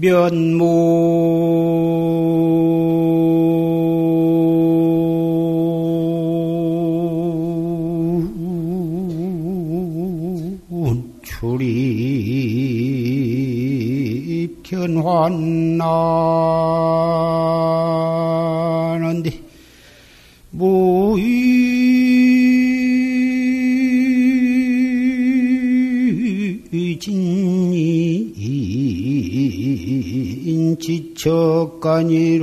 면무 0.00 1.97
지 31.80 32.37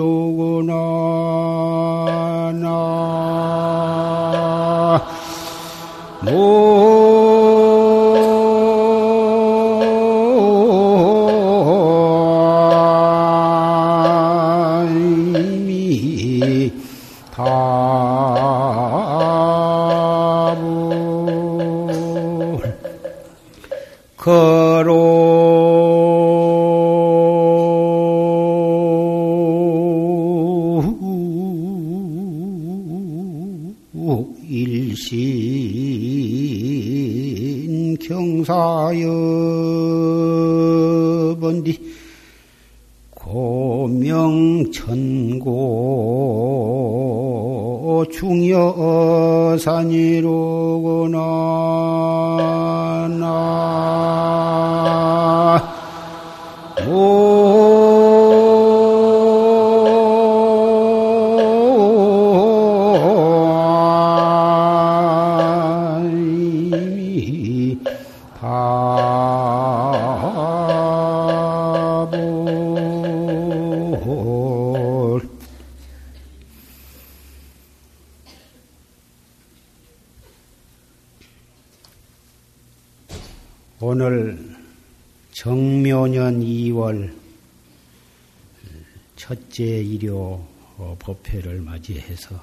첫째 89.55 89.63
일요 89.63 90.45
어, 90.77 90.97
법회를 90.99 91.61
맞이해서 91.61 92.35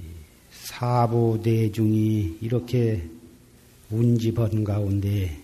이 0.00 0.02
사부 0.50 1.40
대중이 1.44 2.38
이렇게 2.40 3.08
운집한 3.90 4.64
가운데 4.64 5.40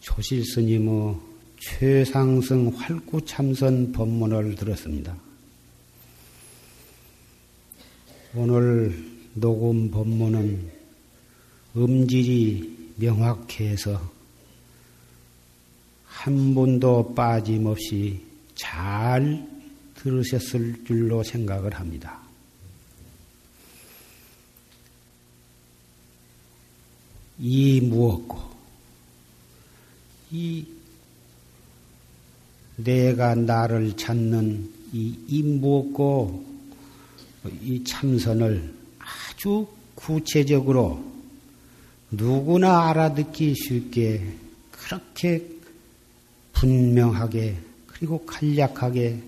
조실 0.00 0.44
스님의 0.44 1.16
최상승 1.58 2.68
활구참선 2.76 3.92
법문을 3.92 4.56
들었습니다. 4.56 5.16
오늘 8.34 8.94
녹음 9.32 9.90
법문은 9.90 10.70
음질이 11.76 12.94
명확해서 12.96 14.10
한 16.04 16.54
분도 16.54 17.14
빠짐없이 17.14 18.29
잘 18.60 19.48
들으셨을 19.94 20.84
줄로 20.84 21.22
생각을 21.22 21.72
합니다. 21.74 22.20
이 27.38 27.80
무엇고, 27.80 28.38
이 30.30 30.66
내가 32.76 33.34
나를 33.34 33.96
찾는 33.96 34.70
이, 34.92 35.18
이 35.26 35.42
무엇고, 35.42 36.44
이 37.62 37.82
참선을 37.82 38.74
아주 38.98 39.66
구체적으로 39.94 41.02
누구나 42.10 42.90
알아듣기 42.90 43.54
쉽게 43.54 44.36
그렇게 44.70 45.48
분명하게 46.52 47.69
그리고 48.00 48.24
간략하게 48.24 49.22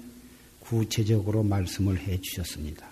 구체적으로 0.61 1.43
말씀을 1.43 1.99
해 1.99 2.19
주셨습니다. 2.19 2.89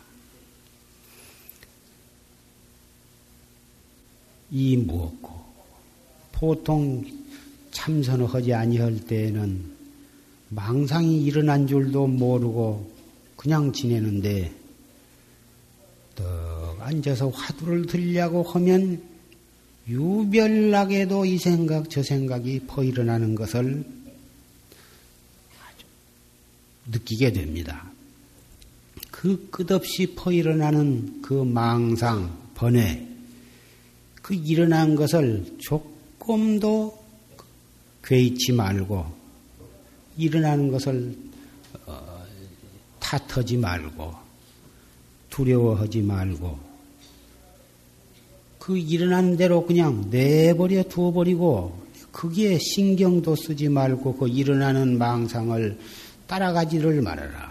이 4.50 4.76
무엇고 4.76 5.30
보통 6.32 7.02
참선을 7.70 8.26
하지 8.26 8.52
아니할 8.52 9.00
때에는 9.06 9.64
망상이 10.50 11.24
일어난 11.24 11.66
줄도 11.66 12.08
모르고 12.08 12.90
그냥 13.36 13.72
지내는데 13.72 14.52
떡 16.14 16.76
앉아서 16.80 17.30
화두를 17.30 17.86
들려고 17.86 18.42
하면 18.42 19.00
유별나게도 19.88 21.24
이 21.24 21.38
생각 21.38 21.88
저 21.88 22.02
생각이 22.02 22.60
퍼 22.66 22.84
일어나는 22.84 23.34
것을 23.34 23.99
느끼게 26.90 27.32
됩니다. 27.32 27.90
그 29.10 29.48
끝없이 29.50 30.14
퍼일어나는 30.14 31.22
그 31.22 31.34
망상, 31.34 32.36
번뇌, 32.54 33.06
그 34.22 34.34
일어난 34.34 34.94
것을 34.94 35.44
조금도 35.58 36.98
괴이치 38.02 38.52
말고 38.52 39.04
일어나는 40.16 40.70
것을 40.70 41.16
어, 41.86 42.24
탓하지 42.98 43.56
말고 43.56 44.14
두려워하지 45.30 46.02
말고 46.02 46.58
그 48.58 48.76
일어난 48.76 49.36
대로 49.36 49.64
그냥 49.64 50.08
내버려 50.10 50.82
두어버리고 50.84 51.80
그게 52.12 52.58
신경도 52.58 53.36
쓰지 53.36 53.68
말고 53.68 54.16
그 54.16 54.28
일어나는 54.28 54.98
망상을 54.98 55.78
따라가지를 56.30 57.02
말아라. 57.02 57.50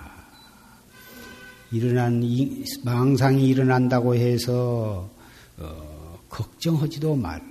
일어난 1.72 2.24
이, 2.24 2.64
망상이 2.84 3.46
일어난다고 3.50 4.16
해서 4.16 5.10
어, 5.58 6.20
걱정하지도 6.30 7.14
말고 7.16 7.46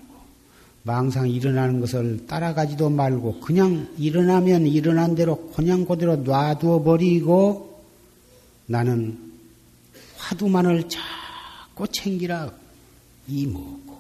망상이 0.85 1.31
일어나는 1.35 1.81
것을 1.81 2.26
따라가지도 2.26 2.88
말고 2.88 3.41
그냥 3.41 3.94
일어나면 3.99 4.67
일어난 4.67 5.14
대로 5.14 5.50
그냥 5.50 5.85
그대로 5.85 6.17
놔두어 6.17 6.82
버리고 6.82 7.85
나는 8.64 9.19
화두만을 10.17 10.88
자꾸 10.88 11.87
챙기라 11.88 12.50
이 13.29 13.47
뭐고 13.47 13.99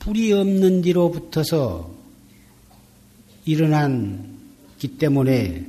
불이 0.00 0.32
없는 0.34 0.82
뒤로 0.82 1.10
붙어서 1.10 1.99
일어난기 3.50 4.96
때문에 4.98 5.66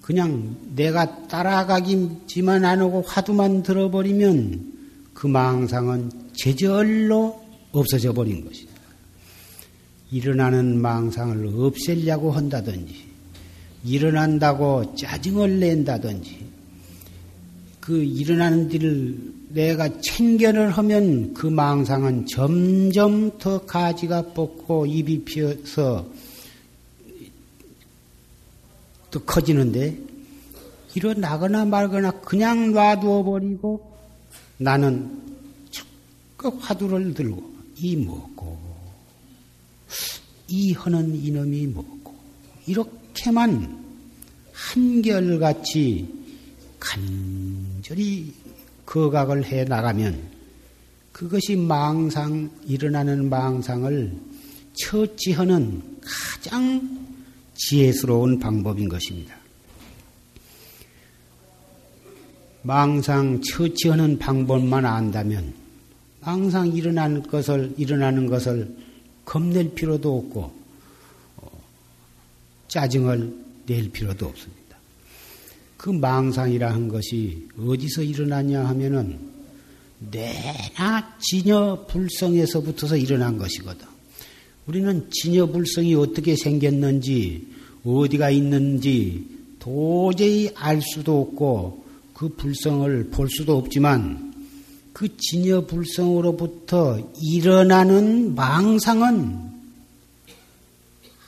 그냥 0.00 0.56
내가 0.74 1.28
따라가기만 1.28 2.64
안 2.64 2.80
하고 2.80 3.02
화두만 3.06 3.62
들어버리면 3.62 4.72
그 5.14 5.28
망상은 5.28 6.10
제절로 6.34 7.40
없어져 7.70 8.12
버린 8.12 8.44
것이다. 8.44 8.72
일어나는 10.10 10.80
망상을 10.82 11.46
없애려고 11.56 12.32
한다든지, 12.32 12.94
일어난다고 13.84 14.94
짜증을 14.96 15.60
낸다든지, 15.60 16.38
그 17.80 18.02
일어나는 18.02 18.68
뒤를 18.68 19.16
내가 19.50 19.88
챙견을 20.00 20.70
하면 20.70 21.34
그 21.34 21.46
망상은 21.46 22.26
점점 22.26 23.38
더 23.38 23.64
가지가 23.64 24.32
뻗고 24.34 24.86
입이 24.86 25.24
피어서 25.24 26.11
또 29.12 29.20
커지는데 29.20 29.96
일어나거나 30.94 31.66
말거나 31.66 32.10
그냥 32.22 32.72
놔두어 32.72 33.22
버리고 33.22 33.92
나는 34.58 35.22
그 36.36 36.48
화두를 36.48 37.14
들고 37.14 37.52
이 37.76 37.96
먹고 37.96 38.58
이 40.48 40.72
하는 40.72 41.14
이놈이 41.14 41.68
먹고 41.68 42.14
이렇게만 42.66 43.84
한결같이 44.52 46.08
간절히 46.80 48.32
거각을 48.86 49.44
해 49.44 49.64
나가면 49.64 50.32
그것이 51.12 51.54
망상, 51.54 52.50
일어나는 52.64 53.28
망상을 53.28 54.12
처치하는 54.74 55.82
가장 56.00 57.11
지혜스러운 57.54 58.38
방법인 58.38 58.88
것입니다. 58.88 59.36
망상 62.62 63.40
처치하는 63.42 64.18
방법만 64.18 64.84
안다면 64.86 65.54
망상 66.20 66.68
일어나는 66.68 67.22
것을 67.22 67.74
일어나는 67.76 68.26
것을 68.26 68.76
겁낼 69.24 69.74
필요도 69.74 70.18
없고 70.18 70.52
어, 71.38 71.62
짜증을 72.68 73.36
낼 73.66 73.90
필요도 73.90 74.26
없습니다. 74.26 74.62
그 75.76 75.90
망상이라 75.90 76.72
한 76.72 76.86
것이 76.86 77.48
어디서 77.58 78.02
일어나냐 78.02 78.64
하면은 78.66 79.18
내나 80.10 81.16
진여 81.18 81.86
불성에서부터서 81.88 82.96
일어난 82.96 83.36
것이거든. 83.36 83.91
우리는 84.66 85.10
진여 85.10 85.46
불성이 85.46 85.94
어떻게 85.94 86.36
생겼는지 86.36 87.48
어디가 87.84 88.30
있는지 88.30 89.28
도저히 89.58 90.50
알 90.54 90.80
수도 90.80 91.20
없고 91.20 91.84
그 92.14 92.28
불성을 92.28 93.10
볼 93.10 93.28
수도 93.28 93.56
없지만 93.56 94.32
그 94.92 95.16
진여 95.16 95.66
불성으로부터 95.66 97.10
일어나는 97.20 98.34
망상은 98.34 99.50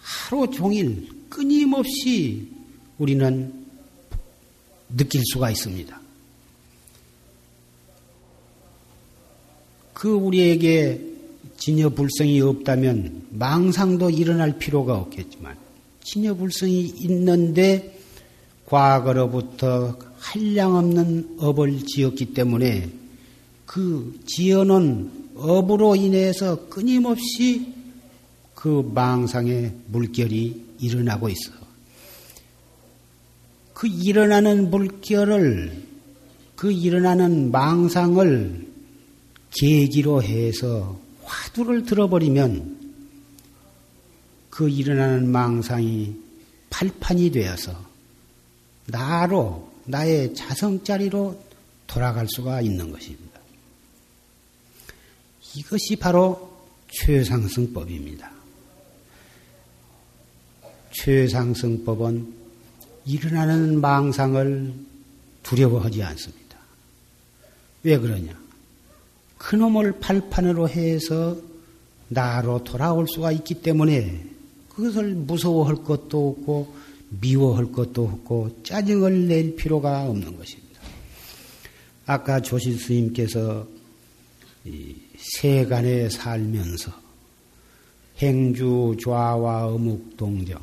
하루 0.00 0.50
종일 0.50 1.08
끊임없이 1.28 2.48
우리는 2.98 3.64
느낄 4.96 5.22
수가 5.32 5.50
있습니다. 5.50 6.00
그 9.92 10.12
우리에게 10.12 11.00
진여불성이 11.56 12.40
없다면 12.42 13.23
망상도 13.34 14.10
일어날 14.10 14.58
필요가 14.58 14.96
없겠지만 14.96 15.56
진여불성이 16.04 16.94
있는데 17.00 17.98
과거로부터 18.66 19.98
한량없는 20.19 21.36
업을 21.38 21.84
지었기 21.84 22.32
때문에 22.32 22.90
그 23.66 24.20
지어놓은 24.26 25.25
업으로 25.36 25.96
인해서 25.96 26.69
끊임없이 26.69 27.75
그 28.54 28.88
망상의 28.94 29.75
물결이 29.88 30.64
일어나고 30.78 31.28
있어. 31.28 31.52
그 33.72 33.88
일어나는 33.88 34.70
물결을 34.70 35.82
그 36.54 36.70
일어나는 36.70 37.50
망상을 37.50 38.66
계기로 39.50 40.22
해서 40.22 40.98
화두를 41.25 41.84
들어버리면 41.84 42.73
그 44.54 44.68
일어나는 44.68 45.32
망상이 45.32 46.14
팔판이 46.70 47.32
되어서 47.32 47.76
나로 48.86 49.68
나의 49.84 50.32
자성자리로 50.32 51.42
돌아갈 51.88 52.28
수가 52.28 52.60
있는 52.60 52.92
것입니다. 52.92 53.40
이것이 55.56 55.96
바로 55.96 56.56
최상승법입니다. 56.88 58.30
최상승법은 60.92 62.32
일어나는 63.06 63.80
망상을 63.80 64.72
두려워하지 65.42 66.00
않습니다. 66.00 66.58
왜 67.82 67.98
그러냐? 67.98 68.40
그놈을 69.36 69.98
발판으로 69.98 70.68
해서 70.68 71.36
나로 72.06 72.62
돌아올 72.62 73.08
수가 73.08 73.32
있기 73.32 73.54
때문에 73.54 74.33
그것을 74.74 75.14
무서워할 75.14 75.76
것도 75.76 76.30
없고 76.30 76.74
미워할 77.20 77.70
것도 77.70 78.04
없고 78.04 78.62
짜증을 78.62 79.28
낼 79.28 79.54
필요가 79.56 80.04
없는 80.08 80.36
것입니다. 80.36 80.80
아까 82.06 82.40
조실 82.40 82.78
스님께서 82.78 83.66
세간에 85.16 86.08
살면서 86.08 86.92
행주 88.18 88.96
좌와 89.02 89.66
어묵 89.66 90.16
동정 90.16 90.60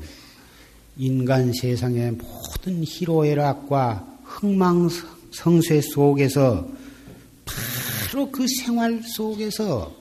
인간 0.98 1.52
세상의 1.54 2.12
모든 2.12 2.84
희로애락과 2.84 4.20
흥망성쇠 4.24 5.82
속에서 5.82 6.68
바로 7.46 8.30
그 8.30 8.46
생활 8.48 9.02
속에서 9.04 9.96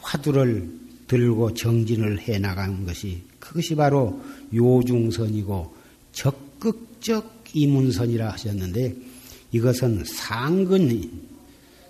화두를 0.00 0.83
들고 1.06 1.54
정진을 1.54 2.20
해 2.20 2.38
나가는 2.38 2.84
것이 2.86 3.22
그것이 3.38 3.74
바로 3.74 4.22
요중선이고 4.52 5.74
적극적 6.12 7.44
이문선이라 7.52 8.32
하셨는데 8.32 8.96
이것은 9.52 10.04
상근인 10.04 11.28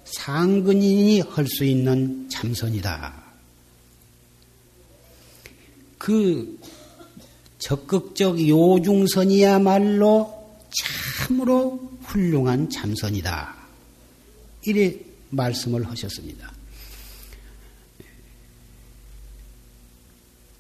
상근인이 0.05 1.21
할 1.21 1.47
수 1.47 1.65
있는 1.65 2.29
참선이다. 2.29 3.25
그 5.99 6.59
적극적 7.59 8.47
요중선이야말로 8.47 10.35
참으로 10.71 11.93
훌륭한 12.03 12.69
참선이다. 12.69 13.55
이래 14.67 14.95
말씀을 15.31 15.89
하셨습니다. 15.89 16.54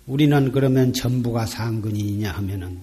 우리는 0.06 0.52
그러면 0.52 0.92
전부가 0.92 1.46
상근이냐 1.46 2.32
하면은 2.32 2.78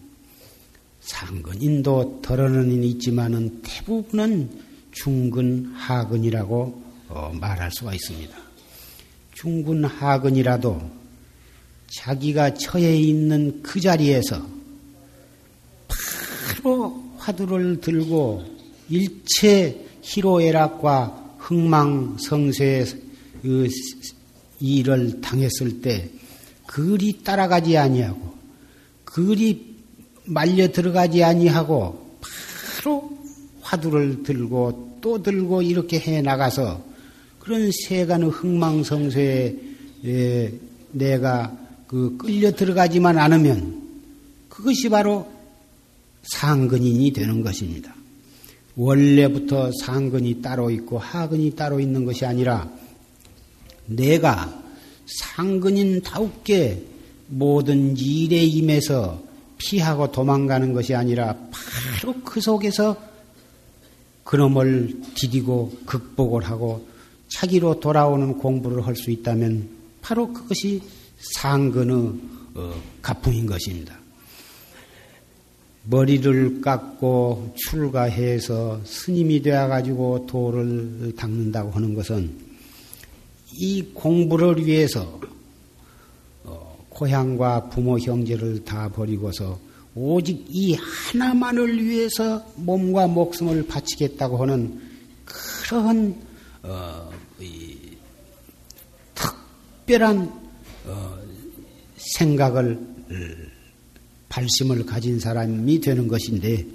상근인도 1.02 2.22
덜어는 2.22 2.84
있지만은 2.84 3.62
대부분은 3.62 4.50
중근 4.92 5.72
하근이라고 5.74 6.84
어, 7.10 7.32
말할 7.40 7.72
수가 7.72 7.94
있습니다. 7.94 8.36
중근 9.34 9.86
하근이라도 9.86 10.82
자기가 11.88 12.54
처해 12.56 12.98
있는 12.98 13.62
그 13.62 13.80
자리에서 13.80 14.46
바로 15.88 17.04
화두를 17.18 17.82
들고 17.82 18.46
일체 18.90 19.86
희로애락과 20.02 21.36
흥망성쇠의 21.38 22.86
그 23.42 23.68
일을 24.60 25.22
당했을 25.22 25.82
때 25.82 26.10
그리 26.72 27.22
따라가지 27.22 27.78
아니하고 27.78 28.34
그리 29.04 29.76
말려 30.24 30.72
들어가지 30.72 31.22
아니하고 31.22 32.18
바로 32.78 33.18
화두를 33.62 34.24
들고 34.24 35.00
또 35.02 35.22
들고 35.22 35.64
이렇게 35.64 36.00
해 36.00 36.22
나가서 36.22 36.82
그런 37.40 37.70
세간의 37.88 38.30
흥망성쇠에 38.30 39.56
내가 40.92 41.58
그 41.88 42.16
끌려 42.18 42.52
들어가지만 42.56 43.18
않으면 43.18 43.82
그것이 44.48 44.88
바로 44.88 45.30
상근인이 46.24 47.12
되는 47.12 47.42
것입니다. 47.42 47.94
원래부터 48.78 49.72
상근이 49.82 50.42
따로 50.42 50.70
있고 50.70 50.98
하근이 50.98 51.56
따로 51.58 51.82
있는 51.82 52.06
것이 52.06 52.26
아니라 52.26 52.72
내가 53.88 54.62
상근인다우게 55.20 56.86
모든 57.28 57.96
일에 57.98 58.44
임해서 58.44 59.22
피하고 59.58 60.12
도망가는 60.12 60.74
것이 60.74 60.96
아니라 60.96 61.36
바로 61.52 62.16
그 62.24 62.42
속에서 62.42 62.96
그놈을 64.24 65.02
디디고 65.16 65.80
극복을 65.86 66.44
하고 66.44 66.88
차기로 67.30 67.80
돌아오는 67.80 68.38
공부를 68.38 68.86
할 68.86 68.96
수 68.96 69.12
있다면 69.12 69.70
바로 70.02 70.34
그것이 70.34 70.82
상근의 71.20 72.14
어, 72.56 72.74
가풍인 73.02 73.46
것입니다. 73.46 73.98
머리를 75.86 76.62
깎고 76.62 77.56
출가해서 77.58 78.82
스님이 78.84 79.42
되어가지고 79.42 80.26
도를 80.28 81.14
닦는다고 81.16 81.72
하는 81.72 81.94
것은 81.94 82.51
이 83.62 83.84
공부를 83.94 84.66
위해서 84.66 85.20
어, 86.44 86.84
고향과 86.90 87.70
부모 87.70 88.00
형제를 88.00 88.66
다 88.66 88.90
버리고서 88.90 89.60
오직 89.94 90.44
이 90.50 90.74
하나만을 90.74 91.84
위해서 91.86 92.44
몸과 92.56 93.06
목숨을 93.06 93.68
바치겠다고 93.68 94.38
하는 94.38 94.82
그런 95.26 96.20
어, 96.64 97.12
특별한 99.14 100.42
어, 100.86 101.20
생각을 101.98 102.80
발심을 104.28 104.88
가진 104.88 105.20
사람이 105.20 105.82
되는 105.82 106.08
것인데 106.08 106.66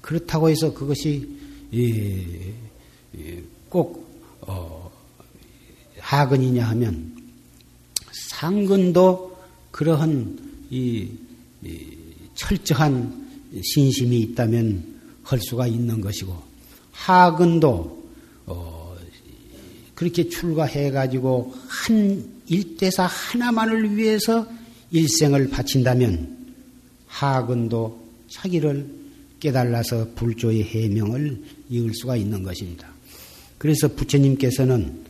그렇다고 0.00 0.48
해서 0.48 0.72
그것이 0.72 1.28
예, 1.74 2.54
예, 3.18 3.42
꼭 3.68 4.08
어, 4.42 4.79
하근이냐 6.10 6.68
하면 6.70 7.12
상근도 8.30 9.38
그러한 9.70 10.38
이, 10.68 11.08
이 11.62 11.86
철저한 12.34 13.28
신심이 13.62 14.18
있다면 14.18 14.82
할 15.22 15.40
수가 15.40 15.68
있는 15.68 16.00
것이고 16.00 16.36
하근도 16.90 18.04
어, 18.46 18.96
그렇게 19.94 20.28
출가해 20.28 20.90
가지고 20.90 21.54
한 21.68 22.28
일대사 22.48 23.06
하나만을 23.06 23.96
위해서 23.96 24.48
일생을 24.90 25.50
바친다면 25.50 26.54
하근도 27.06 28.04
자기를 28.28 29.00
깨달아서 29.38 30.08
불조의 30.16 30.64
해명을 30.64 31.40
이을 31.68 31.94
수가 31.94 32.16
있는 32.16 32.42
것입니다. 32.42 32.88
그래서 33.58 33.86
부처님께서는 33.86 34.88
어, 34.88 35.09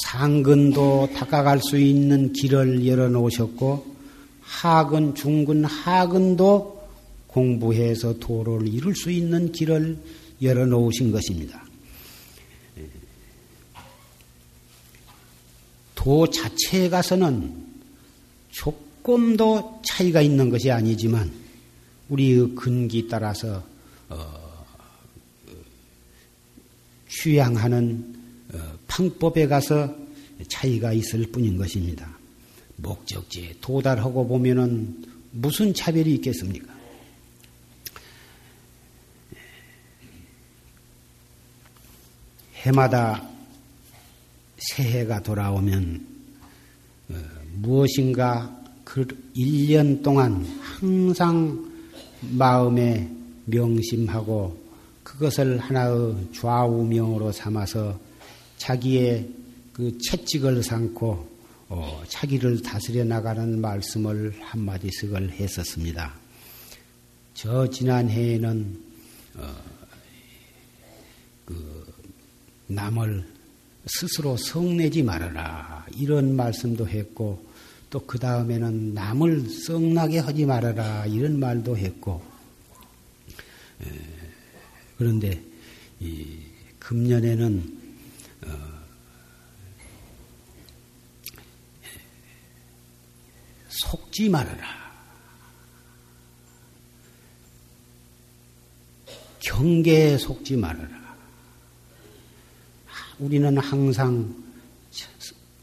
상근도 0.00 1.10
닦아갈 1.14 1.60
수 1.60 1.78
있는 1.78 2.32
길을 2.32 2.86
열어놓으셨고 2.86 3.92
하근, 4.40 5.14
중근, 5.14 5.64
하근도 5.64 6.88
공부해서 7.26 8.18
도를 8.18 8.68
이룰 8.68 8.94
수 8.94 9.10
있는 9.10 9.52
길을 9.52 9.98
열어놓으신 10.40 11.12
것입니다. 11.12 11.64
도 15.94 16.28
자체에 16.28 16.88
가서는 16.88 17.54
조금도 18.50 19.82
차이가 19.84 20.20
있는 20.20 20.50
것이 20.50 20.70
아니지만 20.70 21.30
우리의 22.08 22.54
근기 22.54 23.06
따라서 23.08 23.62
어, 24.08 24.66
취향하는 27.08 28.11
어, 28.11 28.11
방법에 28.92 29.46
가서 29.46 29.96
차이가 30.48 30.92
있을 30.92 31.26
뿐인 31.32 31.56
것입니다. 31.56 32.06
목적지에 32.76 33.54
도달하고 33.62 34.28
보면은 34.28 35.02
무슨 35.30 35.72
차별이 35.72 36.14
있겠습니까? 36.16 36.70
해마다 42.54 43.26
새해가 44.58 45.22
돌아오면 45.22 46.06
어, 47.10 47.14
무엇인가 47.54 48.62
그 48.84 49.06
1년 49.34 50.02
동안 50.02 50.44
항상 50.60 51.72
마음에 52.20 53.10
명심하고 53.46 54.60
그것을 55.02 55.58
하나의 55.58 56.14
좌우명으로 56.34 57.32
삼아서 57.32 58.11
자기의 58.62 59.28
그 59.72 59.98
채찍을 59.98 60.62
삼고 60.62 61.32
어, 61.68 62.02
자기를 62.06 62.62
다스려 62.62 63.02
나가는 63.02 63.60
말씀을 63.60 64.32
한마디씩을 64.40 65.32
했었습니다. 65.32 66.14
저 67.34 67.68
지난 67.70 68.08
해에는 68.08 68.80
어, 69.34 69.54
그 71.44 71.92
남을 72.68 73.26
스스로 73.86 74.36
성내지 74.36 75.02
말아라 75.02 75.84
이런 75.96 76.36
말씀도 76.36 76.88
했고 76.88 77.44
또 77.90 77.98
그 78.06 78.18
다음에는 78.20 78.94
남을 78.94 79.50
썩나게 79.50 80.20
하지 80.20 80.46
말아라 80.46 81.06
이런 81.06 81.40
말도 81.40 81.76
했고 81.76 82.22
에, 83.82 83.86
그런데 84.96 85.42
이 85.98 86.38
금년에는 86.78 87.81
어, 87.81 87.81
속지 93.68 94.28
말아라. 94.28 94.82
경계에 99.40 100.18
속지 100.18 100.56
말아라. 100.56 101.16
우리는 103.18 103.56
항상 103.58 104.34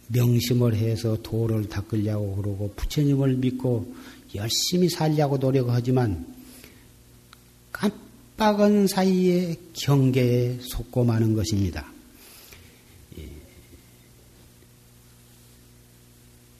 명심을 0.07 0.75
해서 0.75 1.17
도를 1.21 1.69
닦으려고 1.69 2.35
그러고 2.37 2.73
부처님을 2.75 3.35
믿고 3.35 3.93
열심히 4.35 4.89
살려고 4.89 5.37
노력하지만 5.37 6.25
깜빡은 7.71 8.87
사이에 8.87 9.55
경계에 9.73 10.59
속고 10.61 11.03
마는 11.03 11.35
것입니다. 11.35 11.98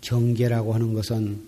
경계라고 0.10 0.74
하는 0.74 0.94
것은 0.94 1.40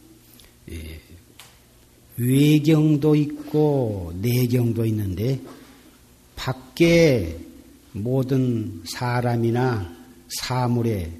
외경도 2.18 3.16
있고 3.16 4.14
내경도 4.22 4.86
있는데 4.86 5.42
밖에 6.36 7.40
모든 7.94 8.84
사람이나 8.86 9.92
사물에 10.30 11.12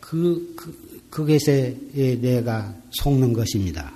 그, 0.00 0.52
그 0.54 0.84
그것에 1.08 1.76
내가 2.20 2.74
속는 2.90 3.32
것입니다. 3.32 3.92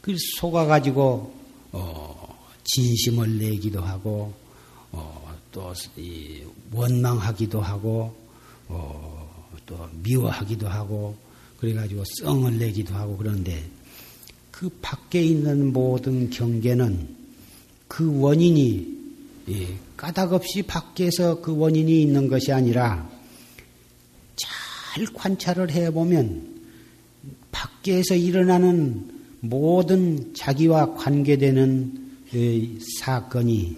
그 0.00 0.14
속아 0.38 0.66
가지고 0.66 1.32
어, 1.70 2.36
진심을 2.64 3.38
내기도 3.38 3.80
하고 3.80 4.34
어, 4.90 5.34
또 5.52 5.72
원망하기도 6.72 7.60
하고 7.60 8.12
어, 8.68 9.25
또 9.66 9.88
미워하기도 10.02 10.68
하고 10.68 11.16
그래가지고 11.58 12.04
썽을 12.22 12.58
내기도 12.58 12.94
하고 12.94 13.16
그런데 13.16 13.62
그 14.50 14.70
밖에 14.80 15.22
있는 15.22 15.72
모든 15.72 16.30
경계는 16.30 17.08
그 17.88 18.20
원인이 18.20 18.96
예, 19.48 19.78
까닭없이 19.96 20.62
밖에서 20.62 21.40
그 21.40 21.56
원인이 21.56 22.02
있는 22.02 22.28
것이 22.28 22.52
아니라 22.52 23.08
잘 24.34 25.06
관찰을 25.12 25.70
해보면 25.70 26.56
밖에서 27.52 28.14
일어나는 28.14 29.10
모든 29.40 30.34
자기와 30.34 30.94
관계되는 30.94 32.06
사건이 33.00 33.76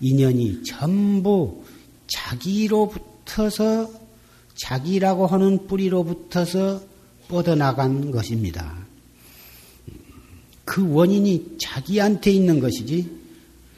인연이 0.00 0.62
전부 0.64 1.64
자기로부터서 2.06 4.05
자기라고 4.56 5.26
하는 5.26 5.66
뿌리로부터서 5.66 6.82
뻗어나간 7.28 8.10
것입니다. 8.10 8.86
그 10.64 10.92
원인이 10.92 11.56
자기한테 11.58 12.32
있는 12.32 12.60
것이지 12.60 13.08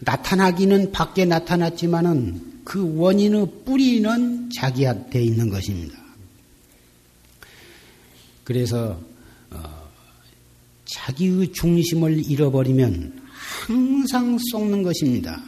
나타나기는 0.01 0.93
밖에 0.93 1.25
나타났지만은 1.25 2.63
그 2.65 2.97
원인의 2.97 3.65
뿌리는 3.65 4.51
자기한테 4.51 5.23
있는 5.23 5.49
것입니다. 5.49 5.99
그래서 8.45 8.99
어, 9.51 9.89
자기의 10.85 11.53
중심을 11.53 12.31
잃어버리면 12.31 13.21
항상 13.33 14.39
속는 14.51 14.83
것입니다. 14.83 15.43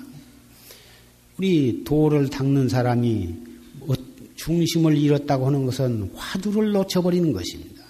우리 1.38 1.82
도를 1.84 2.28
닦는 2.28 2.68
사람이 2.68 3.28
어, 3.28 3.49
중심을 4.44 4.96
잃었다고 4.96 5.46
하는 5.46 5.66
것은 5.66 6.12
화두를 6.14 6.72
놓쳐버리는 6.72 7.32
것입니다. 7.32 7.84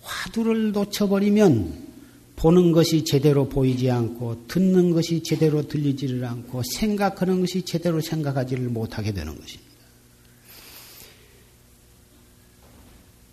화두를 0.00 0.72
놓쳐버리면 0.72 1.90
보는 2.36 2.72
것이 2.72 3.04
제대로 3.04 3.46
보이지 3.46 3.90
않고 3.90 4.46
듣는 4.48 4.92
것이 4.92 5.22
제대로 5.22 5.66
들리지를 5.68 6.24
않고 6.24 6.62
생각하는 6.62 7.40
것이 7.40 7.62
제대로 7.62 8.00
생각하지를 8.00 8.68
못하게 8.70 9.12
되는 9.12 9.38
것입니다. 9.38 9.70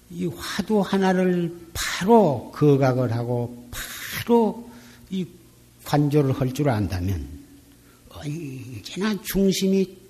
이 0.09 0.25
화두 0.25 0.81
하나를 0.81 1.55
바로 1.73 2.51
거각을 2.53 3.13
하고 3.13 3.69
바로 3.71 4.69
이 5.09 5.25
관조를 5.85 6.33
할 6.33 6.51
줄 6.51 6.69
안다면 6.69 7.25
언제나 8.09 9.15
중심이 9.21 10.06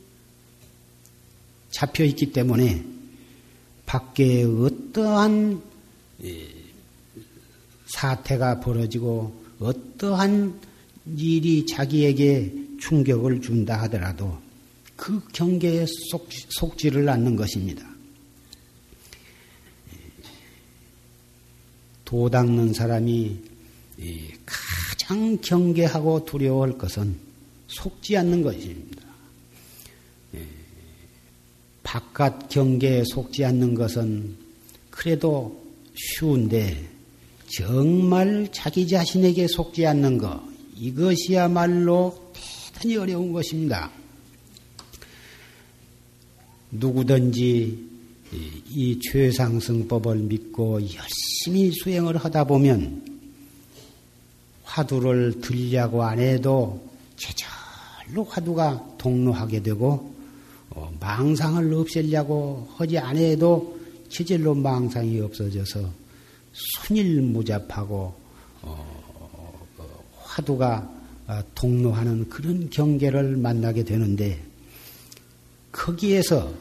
잡혀 1.78 2.04
있기 2.06 2.32
때문에 2.32 2.84
밖에 3.86 4.44
어떠한 4.44 5.62
사태가 7.86 8.62
벌어지고 8.62 9.40
어떠한 9.60 10.60
일이 11.18 11.68
자기에게 11.68 12.52
충격을 12.80 13.42
준다 13.42 13.80
하더라도 13.84 14.40
그 14.96 15.22
경계에 15.32 15.86
속, 16.10 16.28
속지를 16.32 17.08
않는 17.10 17.36
것입니다. 17.36 17.88
도 22.06 22.28
닦는 22.28 22.74
사람이 22.74 23.38
가장 24.44 25.38
경계하고 25.42 26.26
두려워할 26.26 26.76
것은 26.80 27.16
속지 27.68 28.18
않는 28.18 28.42
것입니다. 28.42 28.87
바깥 31.88 32.50
경계에 32.50 33.06
속지 33.06 33.46
않는 33.46 33.74
것은 33.74 34.36
그래도 34.90 35.64
쉬운데 35.96 36.86
정말 37.48 38.50
자기 38.52 38.86
자신에게 38.86 39.48
속지 39.48 39.88
않는 39.88 40.18
것 40.18 40.44
이것이야말로 40.76 42.34
대단히 42.74 42.98
어려운 42.98 43.32
것입니다. 43.32 43.90
누구든지 46.72 47.88
이 48.34 49.00
최상승법을 49.00 50.18
믿고 50.18 50.82
열심히 50.82 51.72
수행을 51.72 52.18
하다 52.18 52.44
보면 52.44 53.02
화두를 54.64 55.40
들려고 55.40 56.04
안 56.04 56.20
해도 56.20 56.86
제절로 57.16 58.26
화두가 58.26 58.96
동로하게 58.98 59.64
되고 59.64 59.94
어, 59.94 60.17
망상을 61.00 61.74
없애려고 61.74 62.68
하지 62.76 62.98
않아도 62.98 63.78
제절로 64.10 64.54
망상이 64.54 65.20
없어져서 65.20 65.90
순일무잡하고 66.54 68.14
어, 68.62 69.68
그 69.76 69.84
화두가 70.22 70.98
어, 71.28 71.42
동로하는 71.56 72.30
그런 72.30 72.70
경계를 72.70 73.38
만나게 73.38 73.84
되는데 73.84 74.42
거기에서 75.72 76.52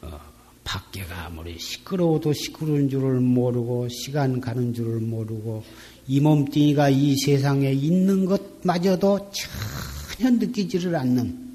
어, 0.00 0.20
밖에가 0.64 1.26
아무리 1.26 1.58
시끄러워도 1.58 2.32
시끄러운 2.32 2.88
줄을 2.88 3.20
모르고 3.20 3.88
시간 3.88 4.40
가는 4.40 4.72
줄을 4.72 5.00
모르고 5.00 5.64
이 6.06 6.20
몸뚱이가 6.20 6.90
이 6.90 7.16
세상에 7.16 7.72
있는 7.72 8.24
것마저도 8.24 9.30
전혀 9.32 10.30
느끼지를 10.30 10.96
않는 10.96 11.49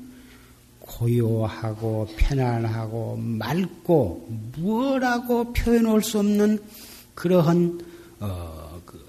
고요하고 0.85 2.07
편안하고 2.15 3.17
맑고 3.17 4.27
무엇라고 4.55 5.53
표현할 5.53 6.01
수 6.01 6.19
없는 6.19 6.59
그러한 7.15 7.81
어, 8.19 8.81
그 8.85 9.03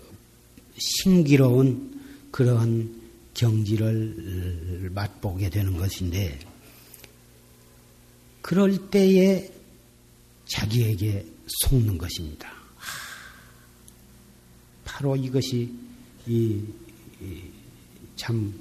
신기로운 0.79 2.01
그러한 2.31 3.03
경지를 3.35 4.91
맛보게 4.95 5.51
되는 5.51 5.77
것인데 5.77 6.39
그럴 8.41 8.91
때에 8.91 9.53
자기에게 10.47 11.27
속는 11.47 11.99
것입니다. 11.99 12.51
바로 14.85 15.17
이것이 15.17 15.73
이, 16.27 16.63
이 17.21 17.43
참, 18.15 18.55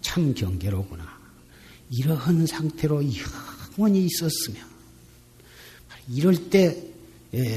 참 0.00 0.32
경계로구나. 0.32 1.11
이러한 1.92 2.46
상태로 2.46 3.02
영원히 3.76 4.06
있었으면, 4.06 4.62
이럴 6.08 6.50
때 6.50 6.76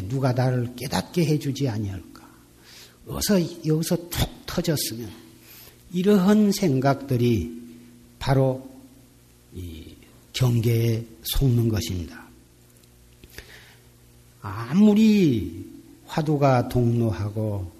누가 0.08 0.34
나를 0.34 0.76
깨닫게 0.76 1.26
해주지 1.26 1.67
아니할까? 1.67 2.28
어서 3.08 3.39
여기서 3.65 3.95
툭 4.10 4.30
터졌으면, 4.45 5.10
이러한 5.93 6.52
생각들이 6.52 7.62
바로 8.19 8.69
이 9.54 9.95
경계에 10.34 11.06
속는 11.24 11.69
것입니다. 11.69 12.26
아무리 14.41 15.65
화두가 16.06 16.69
동로하고 16.69 17.71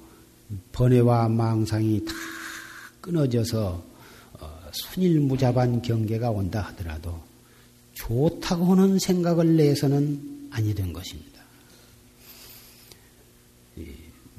번뇌와 0.72 1.30
망상이 1.30 2.06
다 2.06 2.14
끊어져서 3.02 3.68
어, 3.68 3.95
순일무잡한 4.76 5.82
경계가 5.82 6.32
온다 6.32 6.62
하더라도 6.70 7.20
좋다고 7.94 8.66
하는 8.66 9.00
생각을 9.00 9.56
내서는 9.56 10.50
아니 10.52 10.74
된 10.74 10.94
것입니다. 10.94 11.36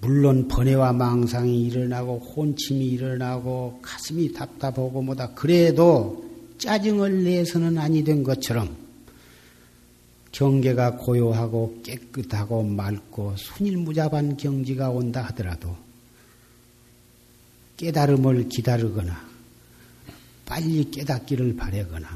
물론 0.00 0.46
번뇌와 0.46 0.92
망상이 0.92 1.66
일어나고 1.66 2.18
혼침이 2.18 2.86
일어나고 2.86 3.80
가슴이 3.82 4.32
답답하고 4.32 5.02
뭐다 5.02 5.34
그래도 5.34 6.24
짜증을 6.58 7.24
내서는 7.24 7.78
아니 7.78 8.04
된 8.04 8.22
것처럼 8.22 8.76
경계가 10.32 10.96
고요하고 10.98 11.80
깨끗하고 11.82 12.62
맑고 12.62 13.36
순일무잡한 13.36 14.36
경지가 14.36 14.90
온다 14.90 15.22
하더라도 15.28 15.74
깨달음을 17.78 18.48
기다리거나 18.48 19.25
빨리 20.46 20.90
깨닫기를 20.90 21.56
바라거나 21.56 22.08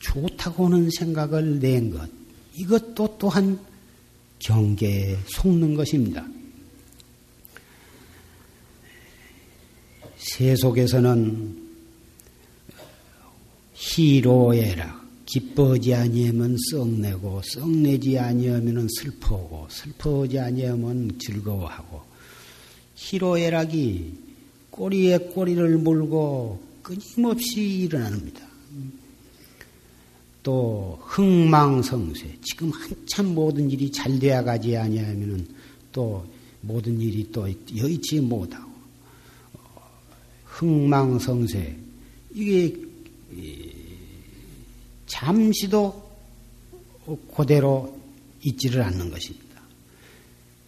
좋다고 0.00 0.66
하는 0.66 0.90
생각을 0.90 1.60
낸 1.60 1.90
것, 1.90 2.10
이것도 2.56 3.16
또한 3.18 3.58
경계에 4.40 5.16
속는 5.26 5.74
것입니다. 5.74 6.26
세속에서는 10.16 11.62
희로애락, 13.74 15.04
기뻐하지 15.26 15.94
아니하면 15.94 16.56
썩내고 16.70 17.42
썩내지 17.44 18.18
아니하면 18.18 18.88
슬퍼하고 19.00 19.66
슬퍼하지 19.70 20.38
아니하면 20.38 21.18
즐거워하고 21.18 22.02
희로애락이 22.94 24.12
꼬리에 24.70 25.18
꼬리를 25.18 25.78
물고 25.78 26.73
끊임없이 26.84 27.80
일어납니다. 27.80 28.46
또 30.42 31.00
흥망성쇠 31.00 32.38
지금 32.42 32.70
한참 32.70 33.34
모든 33.34 33.70
일이 33.70 33.90
잘 33.90 34.18
되어 34.18 34.44
가지 34.44 34.76
아니하면은 34.76 35.48
또 35.90 36.24
모든 36.60 37.00
일이 37.00 37.26
또 37.32 37.48
여의치 37.74 38.20
못하고 38.20 38.70
흥망성쇠 40.44 41.78
이게 42.34 42.76
잠시도 45.06 46.04
그대로 47.34 47.98
있지를 48.42 48.82
않는 48.82 49.10
것입니다. 49.10 49.62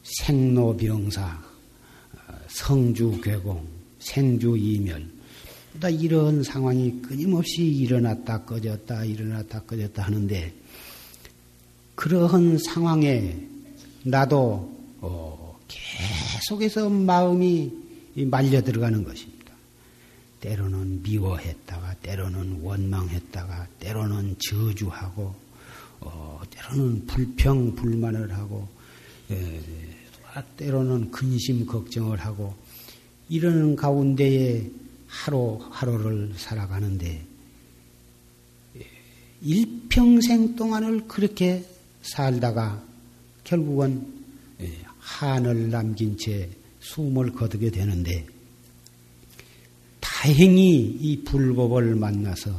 생로병사, 0.03 1.45
성주괴공, 2.49 3.67
생주이멸, 3.99 5.16
이런 5.85 6.43
상황이 6.43 7.01
끊임없이 7.03 7.63
일어났다 7.65 8.45
꺼졌다 8.45 9.05
일어났다 9.05 9.63
꺼졌다 9.63 10.03
하는데 10.03 10.53
그러한 11.95 12.59
상황에 12.59 13.37
나도 14.05 14.77
어, 15.01 15.59
계속해서 15.69 16.89
마음이 16.89 17.73
말려 18.27 18.63
들어가는 18.63 19.05
것입니다. 19.05 19.37
때로는 20.41 21.03
미워했다가, 21.03 21.95
때로는 22.03 22.61
원망했다가, 22.63 23.67
때로는 23.81 24.37
저주하고, 24.39 25.35
어, 26.01 26.41
때로는 26.51 27.07
불평, 27.07 27.75
불만을 27.75 28.33
하고, 28.33 28.69
에, 29.31 29.61
때로는 30.57 31.11
근심, 31.11 31.67
걱정을 31.67 32.19
하고, 32.19 32.55
이러는 33.29 33.75
가운데에 33.75 34.71
하루하루를 35.09 36.35
살아가는데, 36.37 37.25
일평생 39.43 40.57
동안을 40.57 41.07
그렇게 41.07 41.65
살다가 42.03 42.83
결국은 43.45 44.15
한을 44.99 45.71
남긴 45.71 46.17
채 46.17 46.51
숨을 46.81 47.33
거두게 47.33 47.71
되는데, 47.71 48.27
다행히 50.01 50.97
이 51.01 51.23
불법을 51.25 51.95
만나서 51.95 52.51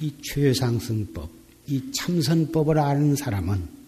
이 0.00 0.12
최상승법, 0.22 1.30
이 1.68 1.92
참선법을 1.92 2.78
아는 2.78 3.16
사람은 3.16 3.82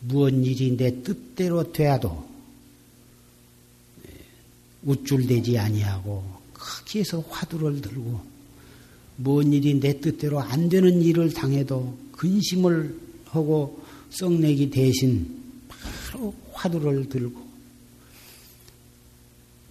무언 0.00 0.44
일이 0.44 0.76
내 0.76 1.02
뜻대로 1.02 1.72
돼야도 1.72 2.29
우쭐대지 4.84 5.58
아니하고 5.58 6.24
거기에서 6.52 7.20
화두를 7.28 7.80
들고 7.80 8.20
뭔 9.16 9.52
일이 9.52 9.78
내 9.78 10.00
뜻대로 10.00 10.40
안 10.40 10.68
되는 10.68 11.02
일을 11.02 11.32
당해도 11.32 11.96
근심을 12.12 12.98
하고 13.26 13.82
썩내기 14.10 14.70
대신 14.70 15.40
바로 15.68 16.34
화두를 16.52 17.08
들고 17.08 17.40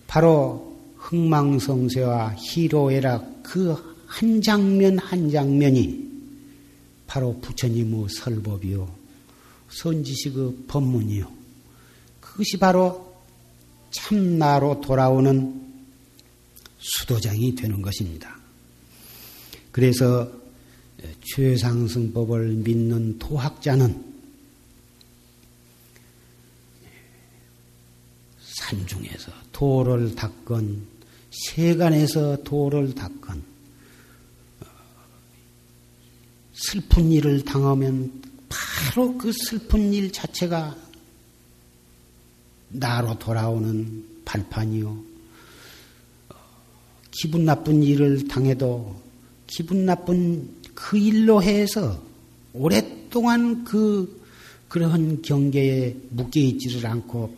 바로 0.07 0.77
흥망성쇠와 0.97 2.35
희로애락 2.35 3.43
그 3.43 3.89
한 4.09 4.41
장면 4.41 4.97
한 4.97 5.29
장면이 5.29 6.09
바로 7.05 7.39
부처님의 7.39 8.07
설법이요. 8.09 8.89
선지식의 9.69 10.55
법문이요. 10.67 11.31
그것이 12.19 12.57
바로 12.57 13.08
참나로 13.91 14.81
돌아오는 14.81 15.69
수도장이 16.77 17.55
되는 17.55 17.81
것입니다. 17.81 18.37
그래서 19.71 20.31
최상승법을 21.35 22.47
믿는 22.49 23.19
도학자는 23.19 24.09
산중에서 28.39 29.31
도를 29.51 30.15
닦건 30.15 30.85
세간에서 31.31 32.43
도를 32.43 32.93
닦건 32.95 33.43
슬픈 36.53 37.11
일을 37.11 37.43
당하면 37.45 38.21
바로 38.49 39.17
그 39.17 39.31
슬픈 39.31 39.93
일 39.93 40.11
자체가 40.11 40.75
나로 42.69 43.17
돌아오는 43.19 44.05
발판이요. 44.25 45.03
기분 47.11 47.45
나쁜 47.45 47.83
일을 47.83 48.27
당해도 48.27 49.01
기분 49.47 49.85
나쁜 49.85 50.49
그 50.75 50.97
일로 50.97 51.41
해서 51.41 52.01
오랫동안 52.53 53.63
그 53.63 54.19
그러한 54.67 55.23
경계에 55.23 55.95
묶여 56.09 56.39
있지를 56.39 56.85
않고 56.85 57.37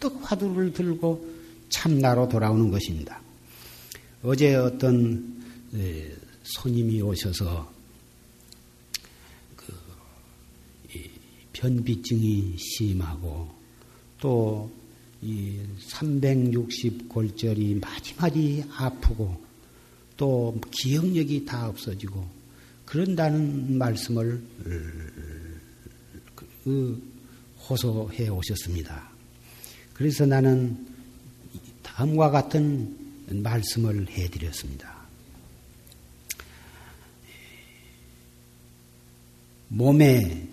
퍼뜩 0.00 0.20
화두를 0.22 0.72
들고 0.74 1.26
참나로 1.70 2.28
돌아오는 2.28 2.70
것입니다. 2.70 3.22
어제 4.22 4.54
어떤 4.54 5.42
손님이 6.42 7.00
오셔서 7.00 7.72
그 9.56 9.72
변비증이 11.54 12.56
심하고 12.58 13.53
또 14.24 14.72
이 15.24 15.58
360골절이 15.80 17.80
마디마디 17.80 18.62
아프고 18.76 19.42
또 20.18 20.60
기억력이 20.70 21.46
다 21.46 21.66
없어지고 21.66 22.28
그런다는 22.84 23.78
말씀을 23.78 24.44
그 26.62 27.02
호소해 27.66 28.28
오셨습니다. 28.28 29.08
그래서 29.94 30.26
나는 30.26 30.86
다음과 31.82 32.30
같은 32.30 32.94
말씀을 33.30 34.06
해드렸습니다. 34.10 34.94
몸의 39.68 40.48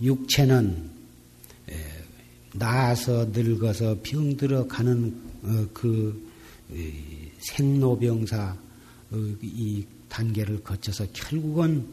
육체는 0.00 0.95
나아서 2.58 3.26
늙어서 3.32 3.98
병들어 4.02 4.66
가는 4.66 5.14
어, 5.42 5.66
그 5.72 6.26
생로병사 7.38 8.56
어, 9.10 9.16
이 9.42 9.84
단계를 10.08 10.62
거쳐서 10.62 11.06
결국은 11.12 11.86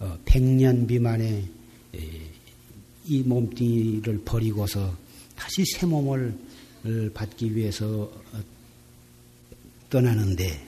어, 0.00 0.18
백년 0.24 0.86
미만의 0.86 1.48
이 3.06 3.22
몸뚱이를 3.22 4.20
버리고서 4.24 4.94
다시 5.34 5.64
새 5.64 5.86
몸을 5.86 6.36
받기 7.14 7.56
위해서 7.56 8.10
떠나는데 9.88 10.66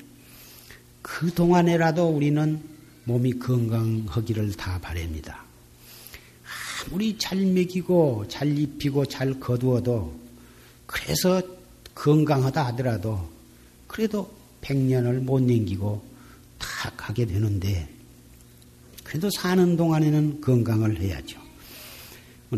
그 1.03 1.31
동안에라도 1.33 2.09
우리는 2.09 2.61
몸이 3.05 3.39
건강하기를 3.39 4.53
다 4.55 4.81
바랍니다. 4.81 5.45
아무리 6.89 7.17
잘 7.19 7.39
먹이고 7.39 8.27
잘 8.29 8.57
입히고 8.57 9.07
잘 9.07 9.39
거두어도 9.39 10.15
그래서 10.87 11.43
건강하다 11.95 12.67
하더라도 12.69 13.29
그래도 13.87 14.31
백년을 14.61 15.21
못 15.21 15.41
넘기고 15.41 16.03
다 16.59 16.93
가게 16.97 17.27
되는데 17.27 17.89
그래도 19.05 19.29
사는 19.31 19.77
동안에는 19.77 20.41
건강을 20.41 21.01
해야죠. 21.01 21.41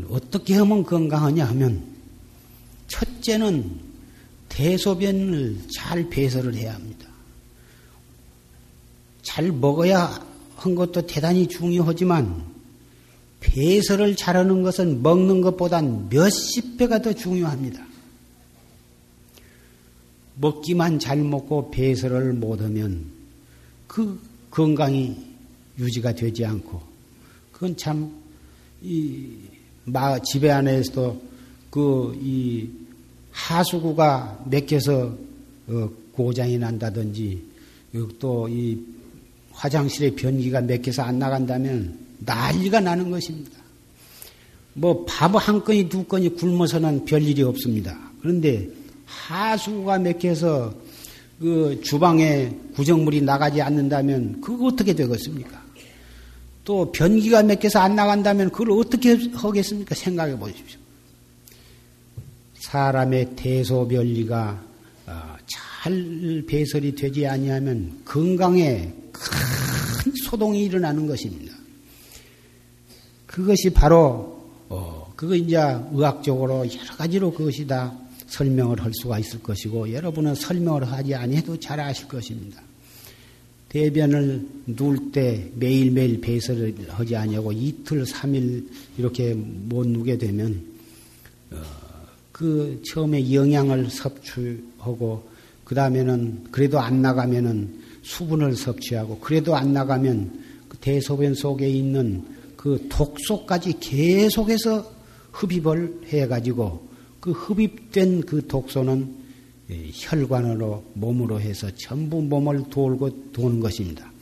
어떻게 0.09 0.55
하면 0.55 0.85
건강하냐 0.85 1.45
하면 1.47 1.83
첫째는 2.89 3.81
대소변을 4.49 5.59
잘 5.75 6.09
배설을 6.09 6.55
해야 6.55 6.75
합니다. 6.75 7.09
잘 9.23 9.51
먹어야 9.51 10.25
한 10.57 10.75
것도 10.75 11.07
대단히 11.07 11.49
중요하지만 11.49 12.52
배설을 13.43 14.17
잘하는 14.17 14.63
것은 14.63 15.03
먹는 15.03 15.41
것보단 15.43 16.09
몇십 16.09 16.79
배가 16.79 17.01
더 17.03 17.13
중요합니다. 17.13 17.85
먹기만 20.37 20.99
잘 20.99 21.19
먹고 21.19 21.71
배설을 21.71 22.33
못하면 22.33 23.05
그 23.87 24.19
건강이 24.51 25.17
유지가 25.79 26.13
되지 26.15 26.45
않고 26.45 26.81
그건 27.53 27.77
참이 27.77 28.09
집에 30.25 30.51
안에서도 30.51 31.23
그 31.71 32.15
이 32.23 32.69
하수구가 33.33 34.45
맥혀서 34.47 35.17
어, 35.69 35.91
고장이 36.13 36.59
난다든지 36.59 37.43
또 38.19 38.49
이 38.49 38.79
화장실에 39.53 40.15
변기가 40.15 40.61
맥혀서 40.63 41.03
안 41.03 41.19
나간다면 41.19 42.02
난리가 42.25 42.81
나는 42.81 43.11
것입니다. 43.11 43.53
뭐 44.75 45.05
밥 45.05 45.37
한 45.37 45.63
건이 45.63 45.89
두 45.89 46.05
건이 46.05 46.31
굶어서는 46.31 47.05
별일이 47.05 47.43
없습니다. 47.43 47.99
그런데 48.21 48.69
하수가 49.05 49.99
맥혀서 49.99 50.75
그 51.41 51.81
주방에 51.85 52.51
구정물이 52.75 53.21
나가지 53.23 53.61
않는다면 53.61 54.41
그거 54.41 54.67
어떻게 54.67 54.95
되겠습니까? 54.95 55.61
또 56.65 56.93
변기가 56.93 57.43
맥혀서 57.43 57.81
안 57.81 57.97
나간다면 57.97 58.51
그걸 58.51 58.71
어떻게 58.73 59.19
하겠습니까? 59.35 59.95
생각해 59.95 60.39
보십시오. 60.39 60.79
사람의 62.61 63.35
대소변리가 63.35 64.63
어, 65.07 65.37
잘 65.47 66.45
배설이 66.47 66.95
되지 66.95 67.27
아니하면 67.27 68.01
건강에 68.05 68.93
큰 69.11 70.13
소동이 70.25 70.65
일어나는 70.65 71.07
것입니다. 71.09 71.52
그것이 73.33 73.71
바로 73.71 74.45
어, 74.69 75.11
그거 75.17 75.35
이제 75.35 75.57
의학적으로 75.93 76.59
여러 76.59 76.97
가지로 76.99 77.33
그것이 77.33 77.67
다 77.67 77.97
설명을 78.27 78.81
할 78.83 78.93
수가 78.95 79.19
있을 79.19 79.43
것이고 79.43 79.93
여러분은 79.93 80.35
설명을 80.35 80.85
하지 80.85 81.15
아니해도 81.15 81.59
잘 81.59 81.81
아실 81.81 82.07
것입니다. 82.09 82.61
대변을 83.71 84.47
누울 84.67 85.13
때 85.13 85.51
매일매일 85.57 86.21
배설을 86.21 86.75
하지 86.91 87.17
아니하고 87.17 87.53
이틀, 87.53 88.05
삼일 88.05 88.69
이렇게 88.99 89.33
못 89.35 89.87
누게 89.89 90.19
되면 90.19 90.63
어, 91.53 91.63
그 92.33 92.83
처음에 92.87 93.33
영양을 93.33 93.89
섭취하고 93.89 95.27
그 95.65 95.75
다음에는 95.75 96.49
그래도 96.51 96.79
안 96.81 97.01
나가면은 97.01 97.81
수분을 98.03 98.57
섭취하고 98.57 99.21
그래도 99.21 99.57
안 99.57 99.73
나가면 99.73 100.43
그 100.69 100.77
대소변 100.77 101.35
속에 101.35 101.67
있는 101.67 102.42
그 102.63 102.87
독소까지 102.89 103.81
계속해서 103.81 104.89
흡입을 105.33 106.03
해가지고 106.07 106.89
그 107.19 107.33
흡입된 107.33 108.21
그 108.21 108.47
독소는 108.47 109.17
혈관으로 109.93 110.85
몸으로 110.95 111.41
해서 111.41 111.69
전부 111.75 112.23
몸을 112.23 112.71
돌고 112.71 113.33
도는 113.33 113.59
것입니다. 113.59 114.13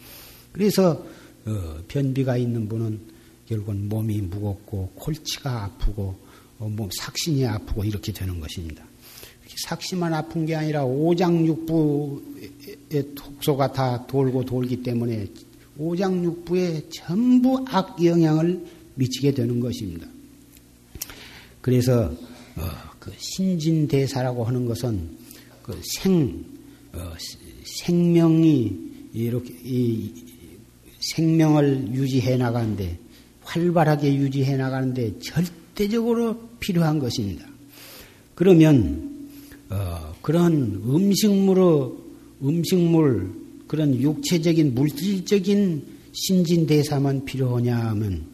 그래서 0.53 1.05
어, 1.45 1.83
변비가 1.87 2.39
있는 2.39 2.67
분은 2.67 2.99
결국은 3.47 3.91
몸이 3.91 4.23
무겁고 4.23 4.93
골치가 4.95 5.65
아프고 5.65 6.17
어, 6.59 6.67
몸 6.67 6.89
삭신이 6.99 7.45
아프고 7.45 7.85
이렇게 7.85 8.11
되는 8.11 8.41
것입니다. 8.41 8.87
삭신만 9.67 10.15
아픈 10.15 10.47
게 10.47 10.55
아니라 10.55 10.87
오장육부의 10.87 12.49
독소가 13.15 13.73
다 13.73 14.07
돌고 14.07 14.47
돌기 14.47 14.83
때문에 14.83 15.27
오장육부에 15.81 16.91
전부 16.91 17.65
악 17.69 18.05
영향을 18.05 18.63
미치게 18.97 19.33
되는 19.33 19.59
것입니다. 19.61 20.07
그래서 21.63 22.13
어, 22.57 22.63
그 22.99 23.11
신진대사라고 23.17 24.45
하는 24.45 24.67
것은 24.67 25.17
그 25.63 25.81
생, 25.83 26.45
어, 26.93 27.13
생명이 27.65 28.91
이렇게 29.15 29.55
이 29.65 30.13
생명을 31.15 31.95
유지해 31.95 32.37
나가는데 32.37 32.99
활발하게 33.41 34.15
유지해 34.17 34.57
나가는데 34.57 35.19
절대적으로 35.21 36.51
필요한 36.61 36.99
것입니다. 36.99 37.47
그러면 38.35 39.31
어, 39.71 40.15
그런 40.21 40.83
음식물의 40.85 41.93
음식물 42.43 43.40
그런 43.71 43.95
육체적인 43.95 44.75
물질적인 44.75 45.87
신진대사만 46.11 47.25
필요하냐 47.25 47.77
하면 47.91 48.27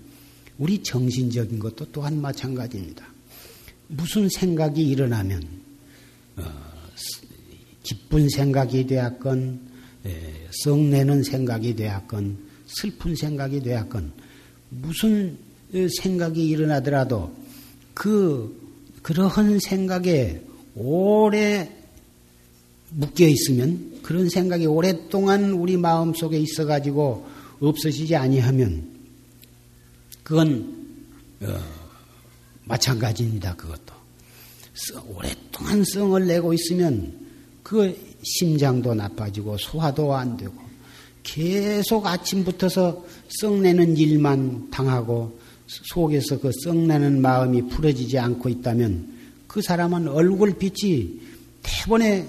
우리 0.57 0.83
정신적인 0.83 1.59
것도 1.59 1.93
또한 1.93 2.23
마찬가지입니다. 2.23 3.05
무슨 3.89 4.31
생각이 4.31 4.83
일어나면 4.83 5.43
어, 6.37 6.43
기쁜 7.83 8.31
생각이 8.31 8.87
되었건 8.87 9.61
썩내는 10.65 11.23
생각이 11.23 11.77
되었건 11.77 12.39
슬픈 12.65 13.15
생각이 13.15 13.61
되었건 13.61 14.13
무슨 14.71 15.37
생각이 16.01 16.49
일어나더라도 16.49 17.37
그 17.93 18.59
그러한 19.03 19.59
생각에 19.59 20.41
오래 20.75 21.71
묶여 22.91 23.27
있으면 23.27 24.01
그런 24.03 24.29
생각이 24.29 24.67
오랫동안 24.67 25.53
우리 25.53 25.77
마음 25.77 26.15
속에 26.15 26.39
있어 26.39 26.65
가지고 26.65 27.27
없어지지 27.61 28.15
아니하면 28.17 28.89
그건 30.23 30.87
어, 31.41 31.59
마찬가지입니다. 32.65 33.55
그것도 33.57 33.95
오랫동안 35.09 35.85
성을 35.85 36.27
내고 36.27 36.53
있으면 36.53 37.27
그 37.63 37.97
심장도 38.23 38.95
나빠지고 38.95 39.57
소화도 39.59 40.15
안 40.15 40.37
되고 40.37 40.55
계속 41.23 42.07
아침부터서 42.07 43.05
썩내는 43.41 43.97
일만 43.97 44.71
당하고 44.71 45.39
속에서 45.67 46.39
그 46.39 46.51
썩내는 46.65 47.21
마음이 47.21 47.69
풀어지지 47.69 48.19
않고 48.19 48.49
있다면 48.49 49.17
그 49.49 49.61
사람은 49.61 50.09
얼굴 50.09 50.57
빛이 50.57 51.21
대번에 51.63 52.29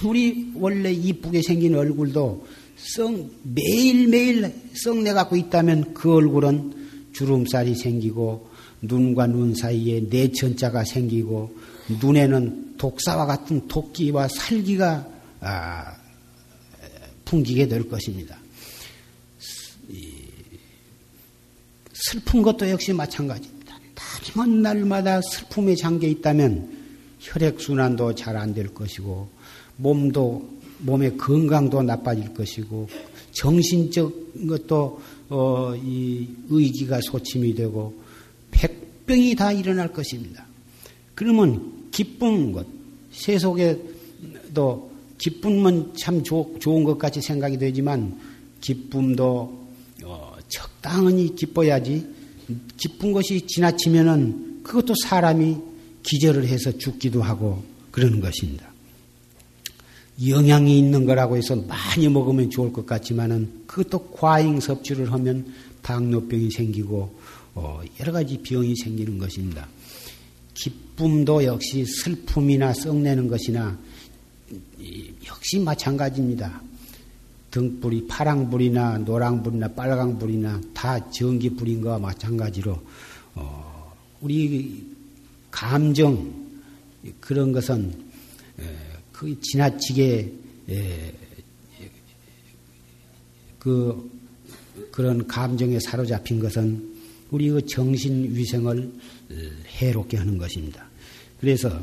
아무리 0.00 0.52
원래 0.54 0.92
이쁘게 0.92 1.42
생긴 1.42 1.74
얼굴도 1.74 2.46
썩 2.76 3.30
매일매일 3.42 4.52
썩내 4.74 5.12
갖고 5.12 5.36
있다면 5.36 5.94
그 5.94 6.14
얼굴은 6.14 7.10
주름살이 7.12 7.74
생기고 7.74 8.50
눈과 8.82 9.26
눈 9.26 9.54
사이에 9.54 10.00
내천자가 10.10 10.84
생기고 10.84 11.56
눈에는 12.00 12.76
독사와 12.76 13.26
같은 13.26 13.66
토끼와 13.68 14.28
살기가 14.28 15.08
아, 15.40 15.96
풍기게 17.24 17.68
될 17.68 17.88
것입니다. 17.88 18.38
슬픈 21.92 22.42
것도 22.42 22.68
역시 22.68 22.92
마찬가지입니다. 22.92 23.78
다만 23.94 24.60
날마다 24.62 25.20
슬픔에 25.22 25.74
잠겨 25.74 26.06
있다면 26.06 26.76
혈액순환도 27.20 28.14
잘 28.14 28.36
안 28.36 28.52
될 28.54 28.68
것이고 28.74 29.35
몸도 29.76 30.56
몸의 30.78 31.16
건강도 31.16 31.82
나빠질 31.82 32.34
것이고 32.34 32.88
정신적 33.32 34.46
것도 34.46 35.00
어, 35.28 35.74
이 35.76 36.28
의기가 36.48 37.00
소침이 37.02 37.54
되고 37.54 37.94
백병이 38.50 39.34
다 39.34 39.52
일어날 39.52 39.92
것입니다. 39.92 40.46
그러면 41.14 41.88
기쁜 41.90 42.52
것 42.52 42.66
세속에도 43.10 44.90
기쁨은 45.18 45.94
참 45.98 46.22
조, 46.22 46.54
좋은 46.60 46.84
것 46.84 46.98
같이 46.98 47.20
생각이 47.20 47.58
되지만 47.58 48.18
기쁨도 48.60 49.66
어, 50.04 50.36
적당히 50.48 51.34
기뻐야지 51.34 52.06
기쁜 52.76 53.12
것이 53.12 53.46
지나치면은 53.46 54.62
그것도 54.62 54.94
사람이 55.02 55.56
기절을 56.02 56.46
해서 56.46 56.76
죽기도 56.76 57.22
하고 57.22 57.62
그러는 57.90 58.20
것입니다. 58.20 58.75
영양이 60.28 60.78
있는 60.78 61.04
거라고 61.04 61.36
해서 61.36 61.56
많이 61.56 62.08
먹으면 62.08 62.48
좋을 62.48 62.72
것 62.72 62.86
같지만은 62.86 63.64
그것도 63.66 64.10
과잉 64.12 64.60
섭취를 64.60 65.12
하면 65.12 65.52
당뇨병이 65.82 66.50
생기고 66.50 67.18
어, 67.54 67.80
여러 68.00 68.12
가지 68.12 68.38
병이 68.38 68.74
생기는 68.76 69.18
것입니다. 69.18 69.68
기쁨도 70.54 71.44
역시 71.44 71.84
슬픔이나 71.84 72.72
썩내는 72.72 73.28
것이나 73.28 73.78
역시 75.26 75.58
마찬가지입니다. 75.58 76.62
등불이 77.50 78.06
파랑불이나 78.06 78.98
노랑불이나 78.98 79.68
빨강불이나 79.68 80.60
다 80.74 81.10
전기불인 81.10 81.82
것과 81.82 81.98
마찬가지로 81.98 82.78
어, 83.34 83.94
우리 84.20 84.86
감정 85.50 86.46
그런 87.20 87.52
것은 87.52 88.06
그 89.16 89.40
지나치게 89.40 90.32
그 93.58 94.10
그런 94.90 95.26
감정에 95.26 95.78
사로잡힌 95.80 96.38
것은 96.38 96.94
우리 97.30 97.48
그 97.48 97.64
정신 97.64 98.34
위생을 98.36 98.92
해롭게 99.80 100.18
하는 100.18 100.36
것입니다. 100.36 100.86
그래서 101.40 101.82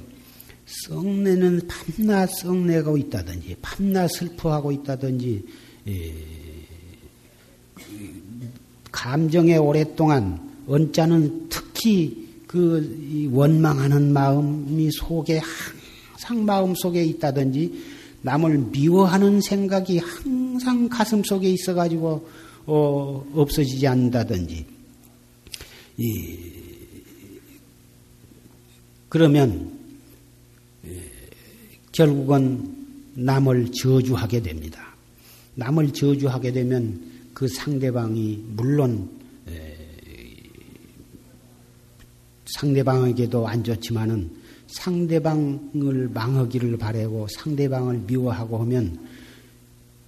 썩내는 0.65 1.61
밤낮 1.67 2.27
썩내고 2.27 2.97
있다든지 2.97 3.57
밤낮 3.61 4.07
슬퍼하고 4.09 4.71
있다든지 4.71 5.45
감정에 8.91 9.57
오랫동안 9.57 10.39
언짢은 10.67 11.49
특히 11.49 12.27
그 12.45 13.29
원망하는 13.31 14.13
마음이 14.13 14.91
속에 14.91 15.41
항상 16.23 16.45
마음 16.45 16.73
속에 16.73 17.03
있다든지 17.03 17.83
남을 18.21 18.69
미워하는 18.71 19.41
생각이 19.41 19.99
항상 19.99 20.87
가슴 20.87 21.21
속에 21.23 21.51
있어가지고 21.51 22.27
어, 22.65 23.25
없어지지 23.35 23.85
않는다든지 23.85 24.65
이, 25.97 26.37
그러면 29.09 29.77
결국은 31.91 32.75
남을 33.15 33.71
저주하게 33.73 34.41
됩니다. 34.41 34.95
남을 35.55 35.91
저주하게 35.91 36.53
되면 36.53 37.11
그 37.33 37.47
상대방이 37.47 38.43
물론 38.47 39.09
상대방에게도 42.45 43.47
안 43.47 43.63
좋지만은 43.63 44.42
상대방을 44.73 46.09
망하기를 46.13 46.77
바라고 46.77 47.27
상대방을 47.27 47.99
미워하고 48.07 48.57
하면 48.59 48.99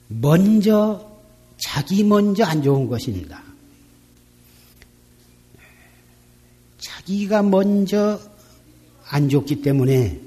먼저 0.08 1.12
자기 1.58 2.04
먼저 2.04 2.44
안 2.44 2.62
좋은 2.62 2.88
것입니다. 2.88 3.42
자기가 6.78 7.44
먼저 7.44 8.20
안 9.10 9.30
좋기 9.30 9.62
때문에 9.62 10.20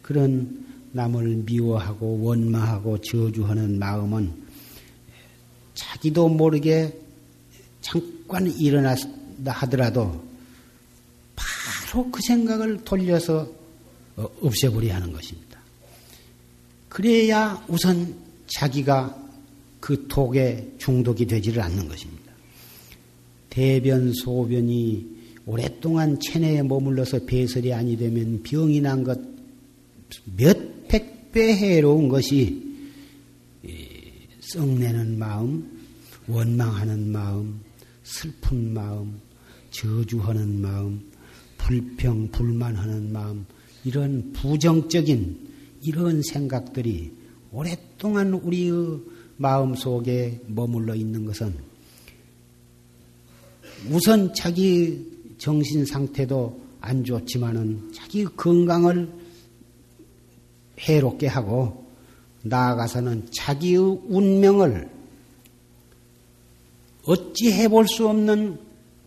그런 0.00 0.66
남을 0.92 1.44
미워하고 1.46 2.22
원망하고 2.22 2.98
저주하는 2.98 3.78
마음은 3.78 4.42
자기도 5.74 6.28
모르게 6.28 6.98
잠깐 7.80 8.46
일어났다 8.50 9.52
하더라도 9.52 10.31
바로 11.92 12.10
그 12.10 12.20
생각을 12.26 12.84
돌려서 12.84 13.46
어, 14.16 14.26
없애버려야 14.40 14.96
하는 14.96 15.12
것입니다. 15.12 15.60
그래야 16.88 17.62
우선 17.68 18.14
자기가 18.46 19.18
그 19.78 20.06
독에 20.08 20.72
중독이 20.78 21.26
되지를 21.26 21.60
않는 21.62 21.88
것입니다. 21.88 22.32
대변, 23.50 24.12
소변이 24.14 25.06
오랫동안 25.44 26.18
체내에 26.18 26.62
머물러서 26.62 27.26
배설이 27.26 27.74
아니 27.74 27.96
되면 27.98 28.42
병이 28.42 28.80
난 28.80 29.04
것 29.04 29.20
몇백 30.36 31.32
배 31.32 31.56
해로운 31.56 32.08
것이 32.08 32.62
썩내는 34.40 35.18
마음, 35.18 35.80
원망하는 36.26 37.10
마음, 37.10 37.60
슬픈 38.02 38.72
마음, 38.72 39.20
저주하는 39.70 40.60
마음, 40.60 41.11
불평, 41.72 42.28
불만하는 42.28 43.14
마음, 43.14 43.46
이런 43.82 44.30
부정적인 44.34 45.38
이런 45.80 46.20
생각들이 46.22 47.10
오랫동안 47.50 48.34
우리의 48.34 49.00
마음 49.38 49.74
속에 49.74 50.38
머물러 50.48 50.94
있는 50.94 51.24
것은 51.24 51.54
우선 53.90 54.34
자기 54.34 55.10
정신 55.38 55.86
상태도 55.86 56.60
안 56.82 57.04
좋지만은 57.04 57.90
자기 57.94 58.24
건강을 58.26 59.10
해롭게 60.78 61.26
하고 61.26 61.86
나아가서는 62.42 63.28
자기의 63.32 63.78
운명을 64.08 64.90
어찌 67.04 67.50
해볼 67.50 67.88
수 67.88 68.08
없는 68.08 68.58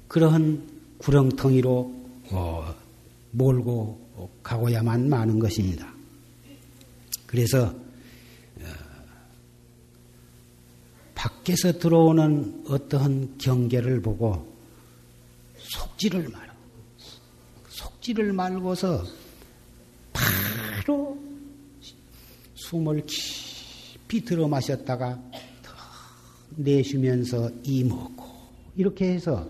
그러한 0.08 0.64
구렁텅이로 0.98 2.05
어, 2.36 2.76
몰고 3.32 4.32
가고야만 4.44 5.10
마는 5.10 5.40
것입니다. 5.40 5.94
그래서 7.26 7.68
어, 7.68 8.66
밖에서 11.16 11.72
들어오는 11.80 12.66
어떠한 12.68 13.38
경계를 13.38 14.02
보고 14.02 14.54
속지를 15.58 16.28
말아. 16.30 16.54
속지를 17.70 18.34
말고서 18.34 19.04
바로 20.14 21.18
숨을 22.56 23.06
깊이 23.06 24.24
들어 24.24 24.48
마셨다가 24.48 25.22
내쉬면서 26.58 27.50
이 27.64 27.84
먹고 27.84 28.26
이렇게 28.76 29.14
해서 29.14 29.48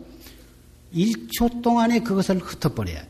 1초 0.96 1.62
동안에 1.62 2.00
그것을 2.00 2.40
흩어버려야 2.40 3.02
돼요. 3.02 3.10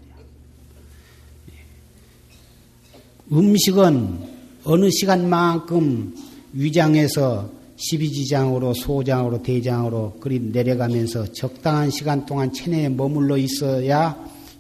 음식은 3.32 4.20
어느 4.64 4.90
시간만큼 4.90 6.16
위장에서 6.54 7.50
12지장으로 7.78 8.74
소장으로 8.74 9.44
대장으로 9.44 10.18
그리 10.20 10.40
내려가면서 10.40 11.32
적당한 11.34 11.90
시간 11.90 12.26
동안 12.26 12.52
체내에 12.54 12.90
머물러 12.90 13.38
있어야 13.38 14.18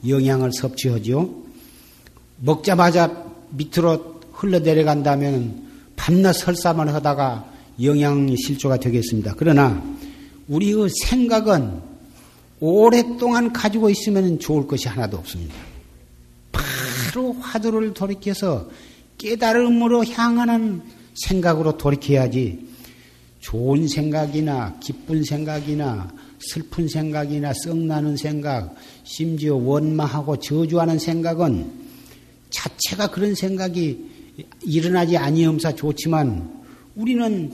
영양을 0.07 0.51
섭취하죠. 0.51 1.43
먹자마자 2.37 3.25
밑으로 3.51 4.21
흘러 4.33 4.59
내려간다면 4.59 5.63
밤낮 5.95 6.33
설사만 6.33 6.89
하다가 6.89 7.51
영양 7.81 8.35
실조가 8.35 8.77
되겠습니다. 8.77 9.33
그러나 9.37 9.81
우리의 10.47 10.89
생각은 11.05 11.94
오랫동안 12.59 13.51
가지고 13.51 13.89
있으면 13.89 14.39
좋을 14.39 14.67
것이 14.67 14.87
하나도 14.87 15.17
없습니다. 15.17 15.53
바로 16.51 17.33
화두를 17.33 17.93
돌이켜서 17.93 18.69
깨달음으로 19.17 20.05
향하는 20.05 20.81
생각으로 21.15 21.77
돌이켜야지 21.77 22.65
좋은 23.39 23.87
생각이나 23.87 24.77
기쁜 24.79 25.23
생각이나 25.23 26.11
슬픈 26.39 26.87
생각이나 26.87 27.53
썩나는 27.53 28.17
생각, 28.17 28.75
심지어 29.03 29.55
원망하고 29.55 30.37
저주하는 30.37 30.99
생각은 30.99 31.71
자체가 32.49 33.11
그런 33.11 33.35
생각이 33.35 34.09
일어나지 34.63 35.17
아니엄사 35.17 35.75
좋지만 35.75 36.63
우리는 36.95 37.53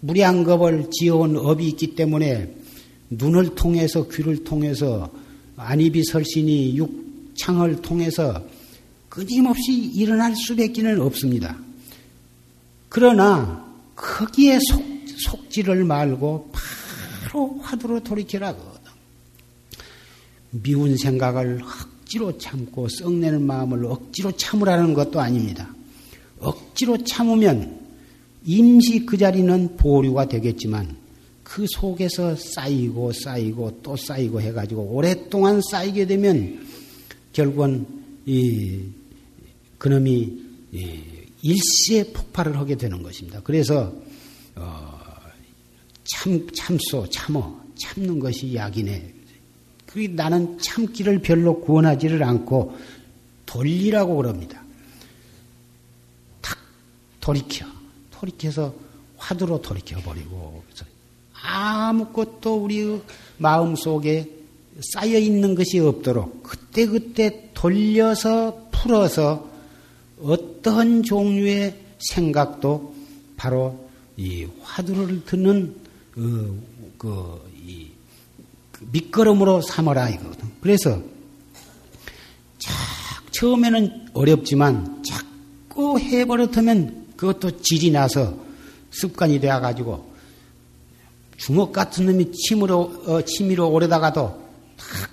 무량겁을 0.00 0.90
지어온 0.90 1.36
업이 1.36 1.68
있기 1.68 1.94
때문에 1.94 2.54
눈을 3.10 3.54
통해서 3.54 4.08
귀를 4.08 4.44
통해서 4.44 5.10
안입이 5.56 6.04
설신이 6.04 6.76
육창을 6.76 7.82
통해서 7.82 8.42
끊임없이 9.08 9.72
일어날 9.72 10.34
수밖에는 10.34 11.00
없습니다. 11.00 11.56
그러나 12.88 13.64
거기에 13.94 14.58
속, 14.70 14.82
속지를 15.16 15.84
말고 15.84 16.50
바로 16.52 17.58
화두로 17.60 18.02
돌이키라거든. 18.02 18.84
미운 20.50 20.96
생각을 20.96 21.60
억지로 21.62 22.36
참고 22.38 22.88
썩내는 22.88 23.42
마음을 23.42 23.84
억지로 23.86 24.32
참으라는 24.32 24.94
것도 24.94 25.20
아닙니다. 25.20 25.68
억지로 26.40 27.02
참으면 27.04 27.80
임시 28.44 29.06
그 29.06 29.16
자리는 29.16 29.76
보류가 29.76 30.28
되겠지만 30.28 31.03
그 31.54 31.64
속에서 31.68 32.34
쌓이고 32.34 33.12
쌓이고 33.12 33.78
또 33.80 33.96
쌓이고 33.96 34.40
해가지고 34.40 34.82
오랫동안 34.90 35.62
쌓이게 35.70 36.04
되면 36.04 36.66
결국은 37.32 37.86
이 38.26 38.82
그놈이 39.78 40.32
이 40.72 41.00
일시에 41.42 42.12
폭발을 42.12 42.58
하게 42.58 42.74
되는 42.74 43.00
것입니다. 43.04 43.40
그래서 43.44 43.94
어, 44.56 45.00
참 46.02 46.44
참소 46.52 47.08
참어 47.08 47.56
참는 47.76 48.18
것이 48.18 48.52
약이네. 48.52 49.14
그 49.86 50.00
나는 50.10 50.58
참기를 50.58 51.20
별로 51.20 51.60
구원하지를 51.60 52.24
않고 52.24 52.76
돌리라고 53.46 54.16
그럽니다. 54.16 54.60
탁 56.40 56.58
돌이켜 57.20 57.64
돌이켜서 58.10 58.74
화두로 59.18 59.62
돌이켜 59.62 60.00
버리고 60.00 60.64
아무것도 61.44 62.56
우리 62.56 63.00
마음 63.36 63.76
속에 63.76 64.30
쌓여 64.92 65.18
있는 65.18 65.54
것이 65.54 65.78
없도록 65.78 66.42
그때 66.42 66.86
그때 66.86 67.50
돌려서 67.54 68.68
풀어서 68.72 69.48
어떠한 70.20 71.02
종류의 71.02 71.78
생각도 71.98 72.94
바로 73.36 73.88
이 74.16 74.46
화두를 74.62 75.24
듣는 75.24 75.76
그, 76.12 76.62
그, 76.98 77.52
이, 77.64 77.88
그 78.72 78.86
밑거름으로 78.90 79.60
삼아라 79.60 80.08
이거거든. 80.10 80.50
그래서 80.60 81.00
자, 82.58 82.72
처음에는 83.32 84.08
어렵지만 84.14 85.02
자꾸 85.02 85.98
해버릇하면 85.98 87.08
그것도 87.16 87.60
질이 87.62 87.90
나서 87.90 88.38
습관이 88.90 89.40
되어가지고 89.40 90.13
주먹 91.36 91.72
같은 91.72 92.06
놈이 92.06 92.32
침으로 92.32 92.80
어, 93.06 93.22
침이로 93.22 93.70
오래다가도 93.70 94.42
탁 94.76 95.10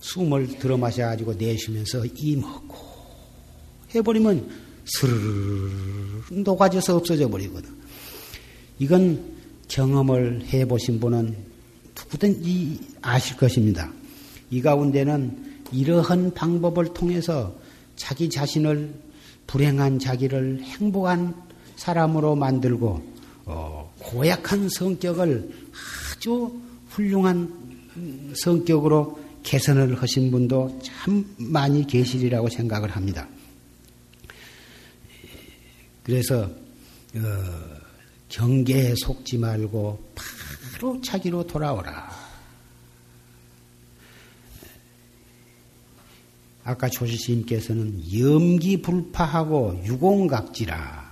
숨을 0.00 0.58
들어 0.58 0.76
마셔가지고 0.76 1.34
내쉬면서 1.34 2.04
이 2.06 2.36
먹고 2.36 2.76
해버리면 3.94 4.48
스르르 4.84 5.70
녹아져서 6.30 6.96
없어져 6.96 7.28
버리거든. 7.28 7.70
이건 8.78 9.36
경험을 9.68 10.46
해보신 10.52 11.00
분은 11.00 11.36
누구든지 11.96 12.80
아실 13.02 13.36
것입니다. 13.36 13.90
이 14.50 14.62
가운데는 14.62 15.64
이러한 15.72 16.34
방법을 16.34 16.94
통해서 16.94 17.54
자기 17.96 18.30
자신을 18.30 18.94
불행한 19.46 19.98
자기를 19.98 20.60
행복한 20.62 21.34
사람으로 21.76 22.36
만들고 22.36 23.15
어, 23.46 23.94
고약한 23.98 24.68
성격을 24.68 25.50
아주 26.16 26.60
훌륭한 26.90 28.32
성격으로 28.34 29.24
개선을 29.44 30.02
하신 30.02 30.32
분도 30.32 30.80
참 30.82 31.24
많이 31.38 31.86
계시리라고 31.86 32.48
생각을 32.48 32.90
합니다. 32.90 33.28
그래서 36.02 36.42
어, 36.42 37.20
경계에 38.28 38.94
속지 38.96 39.38
말고 39.38 40.12
바로 40.14 41.00
자기로 41.00 41.46
돌아오라. 41.46 42.26
아까 46.64 46.88
조지스님께서는 46.88 48.02
염기불파하고 48.12 49.82
유공각지라 49.84 51.05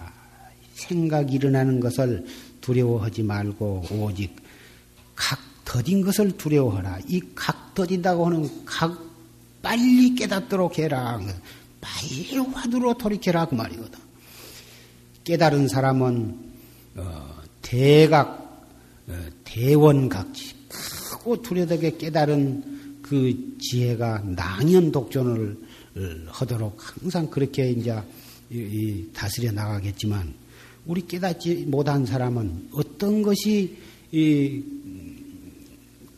생각이 0.75 1.35
일어나는 1.35 1.81
것을 1.81 2.27
두려워하지 2.61 3.23
말고 3.23 3.85
오직 3.91 4.37
각 5.15 5.39
더딘 5.65 6.03
것을 6.03 6.37
두려워하라. 6.37 7.01
이 7.09 7.21
각 7.35 7.75
더딘다고 7.75 8.27
하는 8.27 8.65
각 8.65 8.97
빨리 9.63 10.15
깨닫도록 10.15 10.79
해라. 10.79 11.21
빨리 11.81 12.39
화두로 12.39 12.95
돌이켜라 12.95 13.47
그 13.47 13.55
말이거든. 13.55 13.99
깨달은 15.25 15.69
사람은 15.69 16.39
어, 16.97 17.43
대각 17.63 18.69
어, 19.09 19.27
대원각지 19.45 20.55
크고 20.69 21.43
두려되게 21.43 21.97
깨달은 21.97 23.01
그 23.03 23.57
지혜가 23.61 24.23
낭연 24.25 24.93
독존을 24.93 25.59
하도록 26.27 26.77
항상 26.79 27.29
그렇게 27.29 27.71
이제 27.71 27.95
다스려 29.13 29.53
나가겠지만 29.53 30.33
우리 30.87 31.07
깨닫지 31.07 31.67
못한 31.69 32.07
사람은 32.07 32.69
어떤 32.73 33.23
것이 33.23 33.77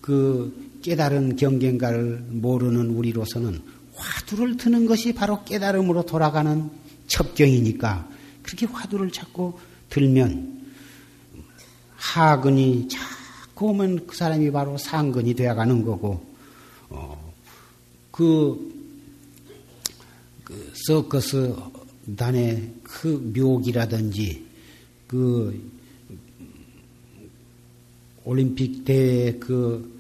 그 0.01 0.79
깨달은 0.83 1.37
경계인가를 1.37 2.27
모르는 2.29 2.91
우리로서는 2.91 3.61
화두를 3.95 4.57
트는 4.57 4.87
것이 4.87 5.15
바로 5.15 5.45
깨달음으로 5.45 6.05
돌아가는 6.05 6.71
첩경이니까 7.07 8.09
그렇게 8.43 8.67
화두를 8.67 9.11
찾고 9.11 9.59
들면 9.89 10.65
하근이 11.97 12.89
자꾸 12.89 13.69
오면 13.69 14.07
그 14.07 14.17
사람이 14.17 14.51
바로 14.51 14.77
상근이 14.79 15.35
되어가는 15.35 15.85
거고 15.85 16.25
어, 16.91 17.33
그 18.11 18.77
그 20.47 20.73
서커스 20.87 21.57
단의 22.17 22.73
그 22.85 23.33
묘기라든지 23.37 24.46
그 25.07 25.61
올림픽 28.25 28.85
대회 28.85 29.33
그 29.39 29.95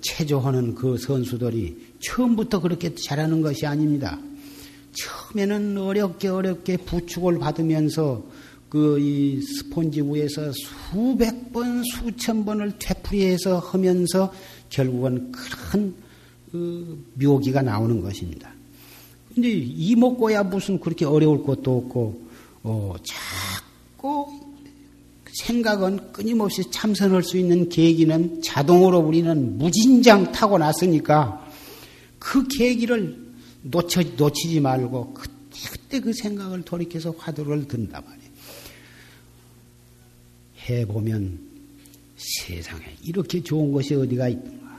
체조하는 0.00 0.74
그 0.74 0.98
선수들이 0.98 1.94
처음부터 2.00 2.60
그렇게 2.60 2.94
잘하는 2.94 3.40
것이 3.40 3.66
아닙니다. 3.66 4.18
처음에는 4.92 5.78
어렵게 5.78 6.28
어렵게 6.28 6.78
부축을 6.78 7.38
받으면서 7.38 8.24
그 8.68 8.98
이 8.98 9.40
스폰지 9.40 10.02
위에서 10.02 10.52
수백 10.52 11.52
번, 11.52 11.82
수천 11.84 12.44
번을 12.44 12.72
되풀이해서 12.78 13.58
하면서 13.58 14.32
결국은 14.68 15.32
큰 15.32 16.08
그 16.50 17.04
묘기가 17.14 17.62
나오는 17.62 18.00
것입니다. 18.00 18.50
근데 19.34 19.50
이먹고야 19.50 20.44
무슨 20.44 20.80
그렇게 20.80 21.04
어려울 21.04 21.44
것도 21.44 21.78
없고, 21.78 22.22
어, 22.62 22.94
자꾸 23.04 24.26
생각은 25.38 26.12
끊임없이 26.12 26.68
참선할 26.70 27.22
수 27.22 27.38
있는 27.38 27.68
계기는 27.68 28.42
자동으로 28.42 28.98
우리는 28.98 29.58
무진장 29.58 30.32
타고났으니까 30.32 31.48
그 32.18 32.46
계기를 32.48 33.28
놓쳐, 33.62 34.02
놓치지 34.16 34.60
말고 34.60 35.14
그때, 35.14 35.32
그때 35.70 36.00
그 36.00 36.12
생각을 36.12 36.62
돌이켜서 36.62 37.14
화두를 37.16 37.68
든단 37.68 38.04
말이에요. 38.04 38.28
해보면 40.68 41.38
세상에 42.16 42.84
이렇게 43.02 43.42
좋은 43.42 43.72
것이 43.72 43.94
어디가 43.94 44.28
있는가. 44.28 44.78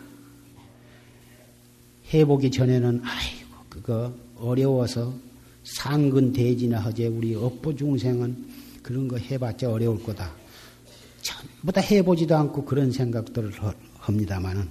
해보기 2.14 2.51
전에는 2.51 3.01
아이고 3.03 3.55
그거 3.70 4.14
어려워서 4.36 5.14
상근 5.64 6.34
대지나 6.34 6.80
하제 6.80 7.07
우리 7.07 7.36
업보 7.36 7.76
중생은 7.76 8.49
그런 8.84 9.07
거 9.07 9.18
해봤자 9.18 9.70
어려울 9.72 10.01
거다. 10.03 10.38
전부 11.60 11.74
다 11.74 11.82
해보지도 11.82 12.38
않고 12.38 12.64
그런 12.64 12.91
생각들을 12.91 13.51
합니다만은 13.97 14.70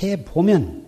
해보면 0.00 0.86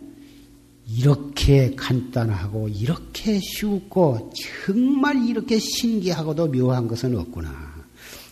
이렇게 0.89 1.75
간단하고 1.75 2.69
이렇게 2.69 3.41
쉽고 3.41 4.33
정말 4.65 5.29
이렇게 5.29 5.59
신기하고도 5.59 6.49
묘한 6.49 6.87
것은 6.87 7.17
없구나. 7.17 7.73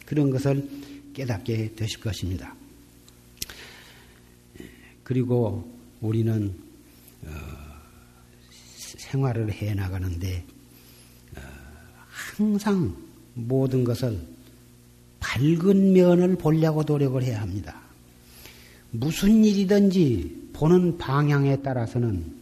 그런 0.06 0.30
것을 0.30 0.68
깨닫게 1.12 1.74
되실 1.74 2.00
것입니다. 2.00 2.54
그리고 5.02 5.68
우리는 6.00 6.54
어, 7.26 7.30
생활을 8.98 9.52
해 9.52 9.74
나가는데 9.74 10.44
어, 11.36 11.40
항상 12.08 12.96
모든 13.34 13.82
것을 13.82 14.29
밝은 15.20 15.92
면을 15.92 16.36
보려고 16.36 16.82
노력을 16.82 17.22
해야 17.22 17.40
합니다. 17.40 17.80
무슨 18.90 19.44
일이든지 19.44 20.50
보는 20.52 20.98
방향에 20.98 21.62
따라서는 21.62 22.40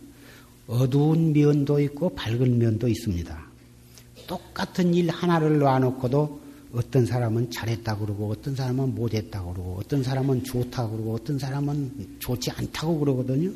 어두운 0.67 1.33
면도 1.33 1.81
있고 1.81 2.15
밝은 2.15 2.59
면도 2.59 2.89
있습니다. 2.89 3.47
똑같은 4.27 4.95
일 4.95 5.11
하나를 5.11 5.59
놔놓고도 5.59 6.41
어떤 6.73 7.07
사람은 7.07 7.51
잘했다고 7.51 8.07
그러고 8.07 8.31
어떤 8.31 8.55
사람은 8.55 8.95
못했다고 8.95 9.53
그러고 9.53 9.77
어떤 9.81 10.03
사람은 10.03 10.45
좋다고 10.45 10.93
그러고 10.93 11.15
어떤 11.15 11.39
사람은 11.39 12.17
좋지 12.19 12.51
않다고 12.51 12.99
그러거든요. 12.99 13.51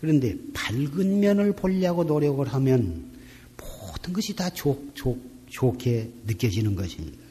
그런데 0.00 0.36
밝은 0.52 1.20
면을 1.20 1.52
보려고 1.52 2.04
노력을 2.04 2.46
하면 2.46 3.10
모든 3.56 4.12
것이 4.12 4.34
다 4.34 4.50
좋, 4.50 4.90
좋, 4.94 5.18
좋게 5.48 6.10
느껴지는 6.26 6.76
것입니다. 6.76 7.21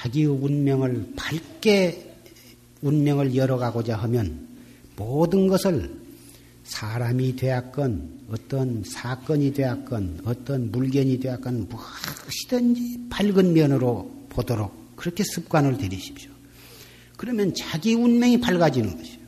예, 0.00 0.02
자기의 0.02 0.26
운명을 0.26 1.12
밝게 1.16 2.14
운명을 2.82 3.34
열어가고자 3.36 3.96
하면 3.96 4.48
모든 4.96 5.48
것을 5.48 6.00
사람이 6.64 7.36
되었건 7.36 8.20
어떤 8.30 8.82
사건이 8.84 9.52
되었건 9.52 10.20
어떤 10.24 10.70
물건이 10.70 11.20
되었건 11.20 11.68
무엇이든지 11.68 13.08
밝은 13.10 13.52
면으로 13.52 14.10
보도록 14.28 14.96
그렇게 14.96 15.24
습관을 15.24 15.78
들이십시오. 15.78 16.30
그러면 17.16 17.52
자기 17.54 17.94
운명이 17.94 18.40
밝아지는 18.40 18.96
것이에요. 18.96 19.20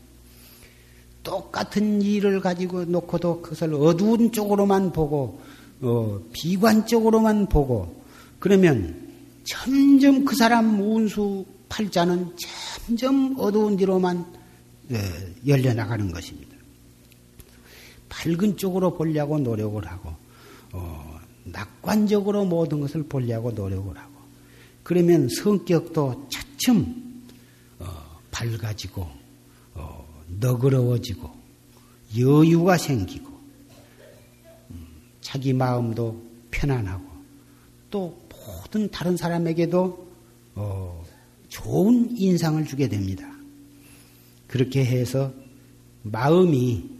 똑같은 1.22 2.02
일을 2.02 2.40
가지고 2.40 2.84
놓고도 2.84 3.42
그것을 3.42 3.74
어두운 3.74 4.32
쪽으로만 4.32 4.92
보고 4.92 5.40
어, 5.80 6.20
비관적으로만 6.32 7.48
보고 7.48 8.02
그러면 8.38 9.01
점점 9.45 10.24
그 10.24 10.36
사람 10.36 10.80
운수 10.80 11.45
팔자는 11.68 12.36
점점 12.86 13.34
어두운 13.38 13.76
뒤로만 13.76 14.18
어, 14.18 14.97
열려나가는 15.47 16.11
것입니다. 16.12 16.53
밝은 18.09 18.57
쪽으로 18.57 18.95
보려고 18.95 19.38
노력을 19.38 19.84
하고 19.86 20.14
어, 20.72 21.18
낙관적으로 21.45 22.45
모든 22.45 22.80
것을 22.80 23.03
보려고 23.05 23.51
노력을 23.51 23.97
하고 23.97 24.12
그러면 24.82 25.28
성격도 25.28 26.28
차츰 26.28 27.24
어, 27.78 27.86
밝아지고 28.30 29.09
어, 29.74 30.24
너그러워지고 30.40 31.30
여유가 32.18 32.76
생기고 32.76 33.30
음, 34.70 34.86
자기 35.20 35.53
마음도 35.53 36.22
편안하고 36.51 37.05
또 37.90 38.21
모든 38.47 38.90
다른 38.90 39.16
사람에게도 39.16 40.07
어, 40.55 41.05
좋은 41.49 42.16
인상을 42.16 42.64
주게 42.66 42.88
됩니다. 42.88 43.30
그렇게 44.47 44.84
해서 44.84 45.32
마음이 46.03 46.90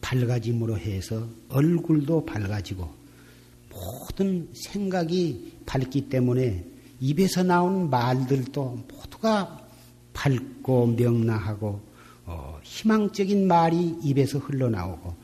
밝아짐으로 0.00 0.78
해서 0.78 1.26
얼굴도 1.48 2.26
밝아지고 2.26 2.88
모든 3.70 4.48
생각이 4.52 5.52
밝기 5.66 6.08
때문에 6.08 6.64
입에서 7.00 7.42
나온 7.42 7.90
말들도 7.90 8.84
모두가 8.88 9.66
밝고 10.12 10.88
명랑하고 10.88 11.80
어, 12.26 12.58
희망적인 12.62 13.46
말이 13.46 13.96
입에서 14.02 14.38
흘러나오고 14.38 15.14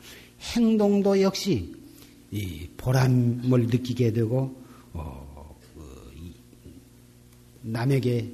행동도 0.55 1.21
역시 1.21 1.80
보람을 2.77 3.67
느끼게 3.67 4.13
되고 4.13 4.55
어, 4.93 5.57
그, 5.73 6.33
남에게 7.61 8.31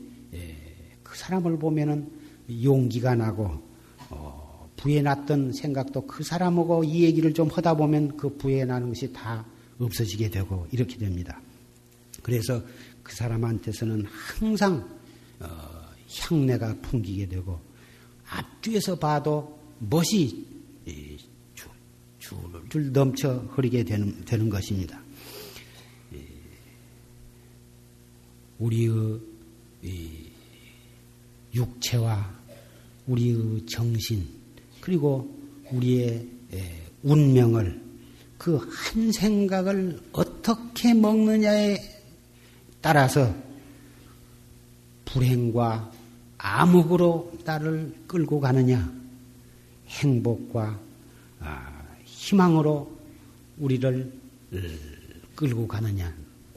그 1.03 1.17
사람을 1.17 1.57
보면은 1.57 2.11
용기가 2.63 3.15
나고 3.15 3.67
부에 4.77 5.01
났던 5.01 5.53
생각도 5.53 6.05
그 6.05 6.23
사람하고 6.23 6.83
이 6.83 7.03
얘기를 7.03 7.33
좀 7.33 7.49
하다 7.49 7.75
보면 7.75 8.15
그 8.15 8.37
부에 8.37 8.63
나는 8.63 8.89
것이 8.89 9.11
다 9.11 9.45
없어지게 9.79 10.29
되고 10.29 10.67
이렇게 10.71 10.97
됩니다. 10.97 11.41
그래서 12.21 12.61
그 13.03 13.15
사람한테서는 13.15 14.05
항상 14.05 14.87
어, 15.39 15.47
향내가 16.09 16.75
풍기게 16.81 17.27
되고 17.27 17.59
앞뒤에서 18.29 18.97
봐도 18.97 19.59
멋이 19.79 20.45
줄줄 22.27 22.91
넘쳐 22.91 23.45
흐르게 23.51 23.83
되는, 23.83 24.23
되는 24.25 24.49
것입니다. 24.49 25.01
우리의 28.59 29.19
육체와 31.53 32.35
우리의 33.05 33.65
정신 33.67 34.27
그리고 34.81 35.33
우리의 35.71 36.27
운명을 37.03 37.87
그 38.37 38.57
한 38.97 39.11
생각을 39.11 39.99
어떻게 40.11 40.93
먹느냐에 40.93 41.77
따라서 42.81 43.35
불행과 45.05 45.91
암흑으로 46.37 47.39
나를 47.43 47.93
끌고 48.07 48.39
가느냐, 48.39 48.91
행복과 49.87 50.79
아, 51.39 51.76
희망으로 52.17 52.97
우리를 53.59 54.11
끌고 55.35 55.67
가느냐, 55.67 56.13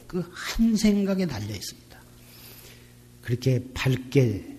그 0.07 0.25
한 0.33 0.75
생각에 0.75 1.27
달려 1.27 1.55
있습니다. 1.55 2.01
그렇게 3.23 3.63
밝게, 3.75 4.59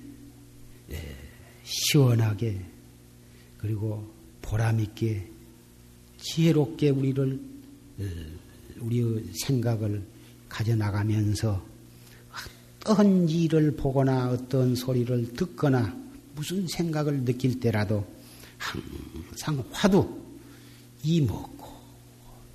시원하게, 1.63 2.63
그리고 3.57 4.13
보람있게 4.41 5.27
지혜롭게 6.17 6.89
우리를 6.89 7.39
어, 7.99 8.03
우리의 8.79 9.23
생각을 9.33 10.03
가져나가면서 10.49 11.65
어떤 12.85 13.27
일을 13.29 13.75
보거나 13.75 14.29
어떤 14.31 14.75
소리를 14.75 15.33
듣거나 15.33 15.95
무슨 16.35 16.67
생각을 16.67 17.25
느낄 17.25 17.59
때라도 17.59 18.05
항상 18.57 19.63
화두 19.71 20.20
이 21.03 21.21
먹고 21.21 21.67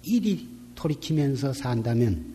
이리 0.02 0.48
돌이키면서 0.74 1.52
산다면 1.52 2.34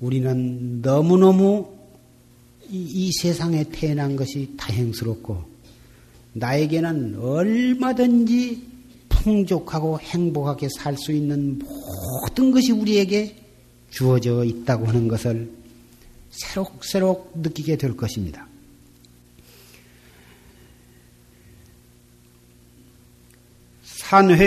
우리는 0.00 0.82
너무너무 0.82 1.68
이, 2.70 2.76
이 2.82 3.12
세상에 3.12 3.64
태어난 3.64 4.16
것이 4.16 4.54
다행스럽고 4.56 5.42
나에게는 6.34 7.18
얼마든지 7.18 8.62
풍족하고 9.08 9.98
행복하게 9.98 10.68
살 10.76 10.96
수 10.96 11.12
있는 11.12 11.58
모든 11.58 12.50
것이 12.50 12.72
우리에게 12.72 13.36
주어져 13.90 14.44
있다고 14.44 14.86
하는 14.86 15.08
것을 15.08 15.50
새록새록 16.30 17.32
느끼게 17.36 17.76
될 17.76 17.96
것입니다. 17.96 18.46
산회 24.08 24.38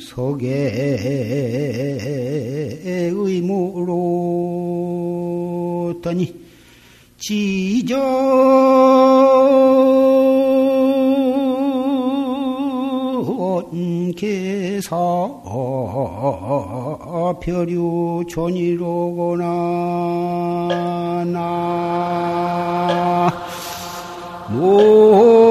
속에 0.00 0.50
의무로 3.12 4.00
더니 6.02 6.34
지전 7.16 8.00
개사 14.16 14.96
별유 17.40 18.24
존이로거나 18.28 19.44
나 19.44 19.99
일 24.52 25.49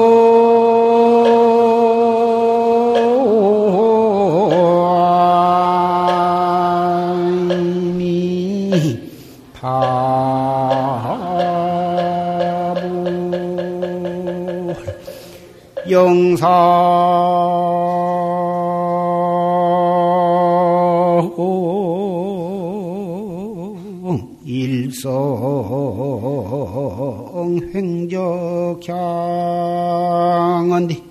성행적향언디 28.80 31.04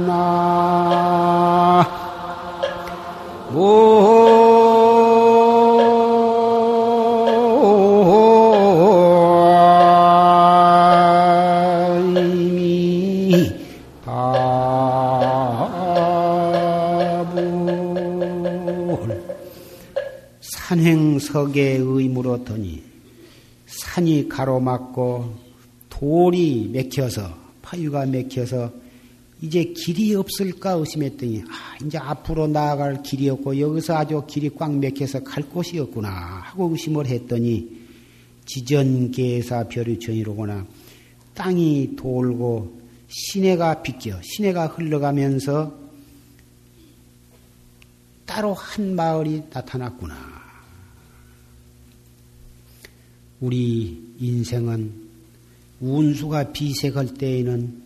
나 0.07 1.87
산행석의 21.31 21.79
의무로 21.79 22.45
더니 22.45 22.83
산이 23.67 24.29
가로막고 24.29 25.35
돌이 25.89 26.71
맥혀서 26.73 27.39
파유가 27.63 28.05
맥혀서 28.07 28.73
이제 29.41 29.65
길이 29.65 30.15
없을까 30.15 30.73
의심했더니 30.73 31.43
아 31.49 31.85
이제 31.85 31.97
앞으로 31.97 32.47
나아갈 32.47 33.03
길이 33.03 33.29
없고 33.31 33.59
여기서 33.59 33.97
아주 33.97 34.23
길이 34.27 34.51
꽉 34.51 34.77
맥혀서 34.77 35.23
갈 35.23 35.45
곳이 35.49 35.79
없구나 35.79 36.11
하고 36.11 36.69
의심을 36.71 37.07
했더니 37.07 37.81
지전계사 38.45 39.69
별유천이로구나 39.69 40.67
땅이 41.35 41.97
돌고 41.97 42.81
시내가 43.09 43.83
비껴 43.83 44.21
시내가 44.23 44.67
흘러가면서 44.67 45.79
따로 48.27 48.55
한 48.55 48.95
마을이 48.95 49.43
나타났구나. 49.53 50.40
우리 53.41 54.15
인생은 54.19 54.93
운수가 55.81 56.53
비색할 56.53 57.15
때에는 57.15 57.83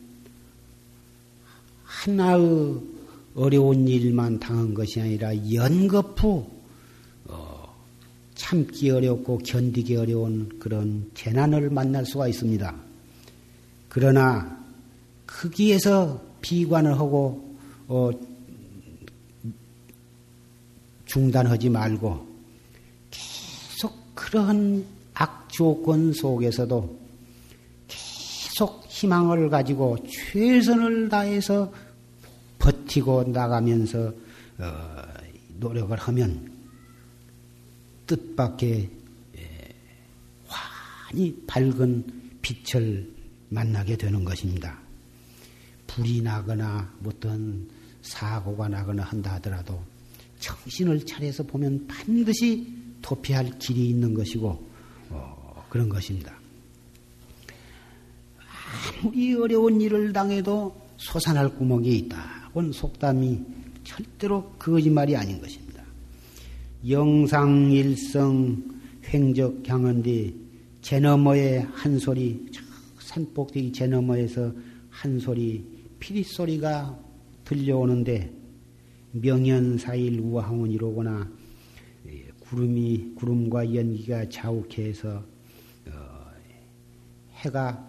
하나의 1.84 2.80
어려운 3.36 3.86
일만 3.86 4.40
당한 4.40 4.74
것이 4.74 5.00
아니라 5.00 5.32
연거푸 5.52 6.44
어, 7.26 7.74
참기 8.34 8.90
어렵고 8.90 9.38
견디기 9.38 9.96
어려운 9.96 10.58
그런 10.58 11.10
재난을 11.14 11.70
만날 11.70 12.04
수가 12.04 12.28
있습니다. 12.28 12.74
그러나 13.88 14.64
크기에서 15.24 16.20
비관을 16.40 16.98
하고 16.98 17.56
어, 17.86 18.10
중단하지 21.06 21.70
말고 21.70 22.26
계속 23.10 23.94
그러한 24.16 24.84
악 24.84 24.93
조건 25.56 26.12
속에서도 26.12 26.98
계속 27.86 28.84
희망을 28.88 29.48
가지고 29.48 29.96
최선을 30.04 31.08
다해서 31.08 31.72
버티고 32.58 33.24
나가면서 33.24 34.12
어, 34.58 35.02
노력을 35.60 35.96
하면 35.96 36.52
뜻밖의 38.06 38.90
예, 39.36 39.68
환히 40.46 41.36
밝은 41.46 42.04
빛을 42.42 43.08
만나게 43.48 43.96
되는 43.96 44.24
것입니다. 44.24 44.78
불이 45.86 46.22
나거나 46.22 46.92
어떤 47.06 47.68
사고가 48.02 48.68
나거나 48.68 49.04
한다 49.04 49.34
하더라도 49.34 49.80
정신을 50.40 51.06
차려서 51.06 51.44
보면 51.44 51.86
반드시 51.86 52.66
도피할 53.00 53.58
길이 53.58 53.90
있는 53.90 54.12
것이고 54.14 54.48
어, 54.48 54.73
그런 55.74 55.88
것입니다. 55.88 56.32
아무리 59.02 59.34
어려운 59.34 59.80
일을 59.80 60.12
당해도 60.12 60.72
솟아날 60.98 61.48
구멍이 61.48 61.96
있다. 61.96 62.44
그건 62.46 62.70
속담이 62.70 63.40
절대로 63.82 64.52
거짓말이 64.56 65.16
아닌 65.16 65.40
것입니다. 65.40 65.82
영상일성 66.88 68.62
횡적 69.12 69.68
향언디 69.68 70.36
제 70.80 71.00
너머의 71.00 71.66
한 71.72 71.98
소리 71.98 72.46
산꼭대기 73.00 73.72
제 73.72 73.88
너머에서 73.88 74.52
한 74.90 75.18
소리 75.18 75.66
피리 75.98 76.22
소리가 76.22 76.96
들려오는데 77.44 78.32
명연사일 79.10 80.20
우화항원이로거나 80.20 81.28
예, 82.10 82.26
구름이 82.38 83.14
구름과 83.16 83.74
연기가 83.74 84.28
자욱해서 84.28 85.08
어, 85.08 85.33
해가 87.44 87.86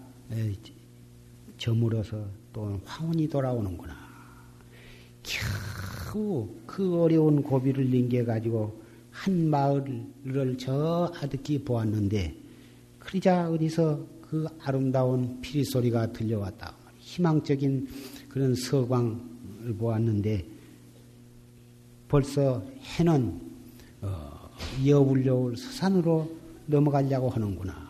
저물어서 1.57 2.25
또 2.51 2.79
황혼이 2.85 3.27
돌아오는구나. 3.27 3.95
겨우 5.23 6.47
그 6.65 7.01
어려운 7.01 7.41
고비를 7.41 7.89
넘겨 7.89 8.23
가지고 8.23 8.81
한 9.11 9.49
마을을 9.49 10.57
저 10.59 11.11
아득히 11.15 11.63
보았는데 11.63 12.35
그러자 12.99 13.49
어디서 13.49 14.05
그 14.21 14.45
아름다운 14.59 15.39
피리 15.39 15.63
소리가 15.63 16.11
들려왔다. 16.11 16.75
희망적인 16.99 17.87
그런 18.27 18.53
서광을 18.55 19.75
보았는데 19.77 20.45
벌써 22.07 22.63
해는 22.97 23.39
어, 24.01 24.49
여울여울 24.85 25.55
서산으로 25.55 26.29
넘어가려고 26.67 27.29
하는구나. 27.29 27.84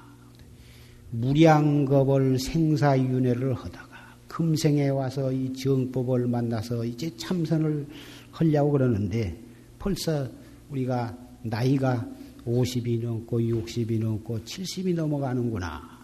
무량겁을 1.11 2.39
생사윤회를 2.39 3.53
하다가 3.53 4.15
금생에 4.27 4.89
와서 4.89 5.31
이 5.31 5.53
정법을 5.53 6.27
만나서 6.27 6.85
이제 6.85 7.15
참선을 7.15 7.87
하려고 8.31 8.71
그러는데 8.71 9.39
벌써 9.79 10.27
우리가 10.69 11.17
나이가 11.43 12.05
50이 12.45 13.01
넘고 13.01 13.39
60이 13.39 13.99
넘고 13.99 14.39
70이 14.39 14.93
넘어가는구나. 14.93 15.95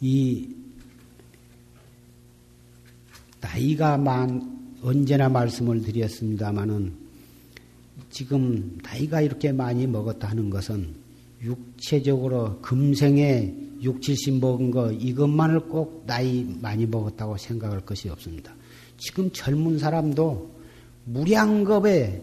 이 0.00 0.48
나이가 3.40 3.96
많, 3.96 4.58
언제나 4.82 5.28
말씀을 5.28 5.82
드렸습니다마는 5.82 6.92
지금 8.10 8.78
나이가 8.82 9.20
이렇게 9.20 9.52
많이 9.52 9.86
먹었다 9.86 10.28
하는 10.28 10.48
것은 10.48 10.99
육체적으로 11.42 12.58
금생에 12.60 13.54
6, 13.82 14.02
70 14.02 14.40
먹은 14.40 14.70
거 14.70 14.92
이것만을 14.92 15.60
꼭 15.60 16.04
나이 16.06 16.46
많이 16.60 16.86
먹었다고 16.86 17.38
생각할 17.38 17.80
것이 17.80 18.08
없습니다. 18.08 18.54
지금 18.98 19.30
젊은 19.32 19.78
사람도 19.78 20.50
무량겁에 21.04 22.22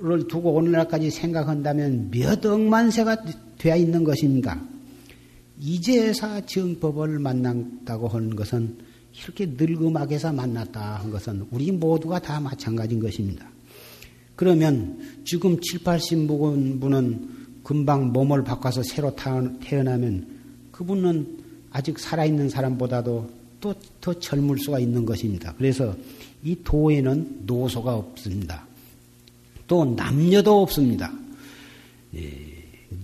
를 0.00 0.28
두고 0.28 0.52
오늘날까지 0.52 1.10
생각한다면 1.10 2.10
몇 2.12 2.44
억만 2.46 2.90
세가 2.92 3.16
되어 3.58 3.76
있는 3.76 4.04
것입니다. 4.04 4.60
이제사 5.58 6.46
정법을 6.46 7.18
만났다고 7.18 8.06
하는 8.06 8.36
것은 8.36 8.76
이렇게 9.24 9.46
늙음악에서 9.46 10.32
만났다 10.32 11.00
한 11.00 11.10
것은 11.10 11.46
우리 11.50 11.72
모두가 11.72 12.20
다 12.20 12.38
마찬가지인 12.38 13.00
것입니다. 13.00 13.50
그러면 14.36 15.00
지금 15.24 15.58
7, 15.60 15.82
80 15.82 16.18
묵은 16.26 16.78
분은 16.78 17.37
금방 17.68 18.14
몸을 18.14 18.44
바꿔서 18.44 18.82
새로 18.82 19.14
태어나면 19.14 20.26
그분은 20.72 21.38
아직 21.70 21.98
살아있는 21.98 22.48
사람보다도 22.48 23.28
또 23.60 23.74
더 24.00 24.18
젊을 24.18 24.58
수가 24.58 24.78
있는 24.78 25.04
것입니다. 25.04 25.52
그래서 25.58 25.94
이 26.42 26.56
도에는 26.64 27.42
노소가 27.44 27.94
없습니다. 27.94 28.66
또 29.66 29.84
남녀도 29.84 30.62
없습니다. 30.62 31.12
예, 32.16 32.40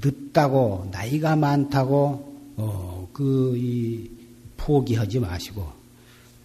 늦다고 0.02 0.88
나이가 0.90 1.36
많다고 1.36 2.34
어, 2.56 3.06
그 3.12 4.08
포기하지 4.56 5.18
마시고 5.18 5.66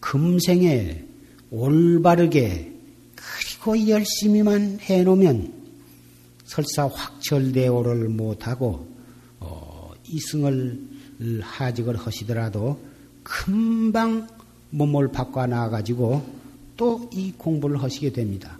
금생에 0.01 1.05
올바르게 1.51 2.73
그리고 3.15 3.87
열심히만 3.87 4.79
해놓으면 4.81 5.58
설사 6.49 6.87
확철대오를 6.87 8.09
못하고 8.09 8.87
어, 9.39 9.91
이승을 10.07 10.79
하직을 11.41 11.95
하시더라도 11.95 12.79
금방 13.23 14.27
몸을 14.71 15.11
바꿔 15.11 15.45
나가지고 15.45 16.39
또 16.75 17.09
이 17.13 17.33
공부를 17.37 17.83
하시게 17.83 18.11
됩니다. 18.11 18.57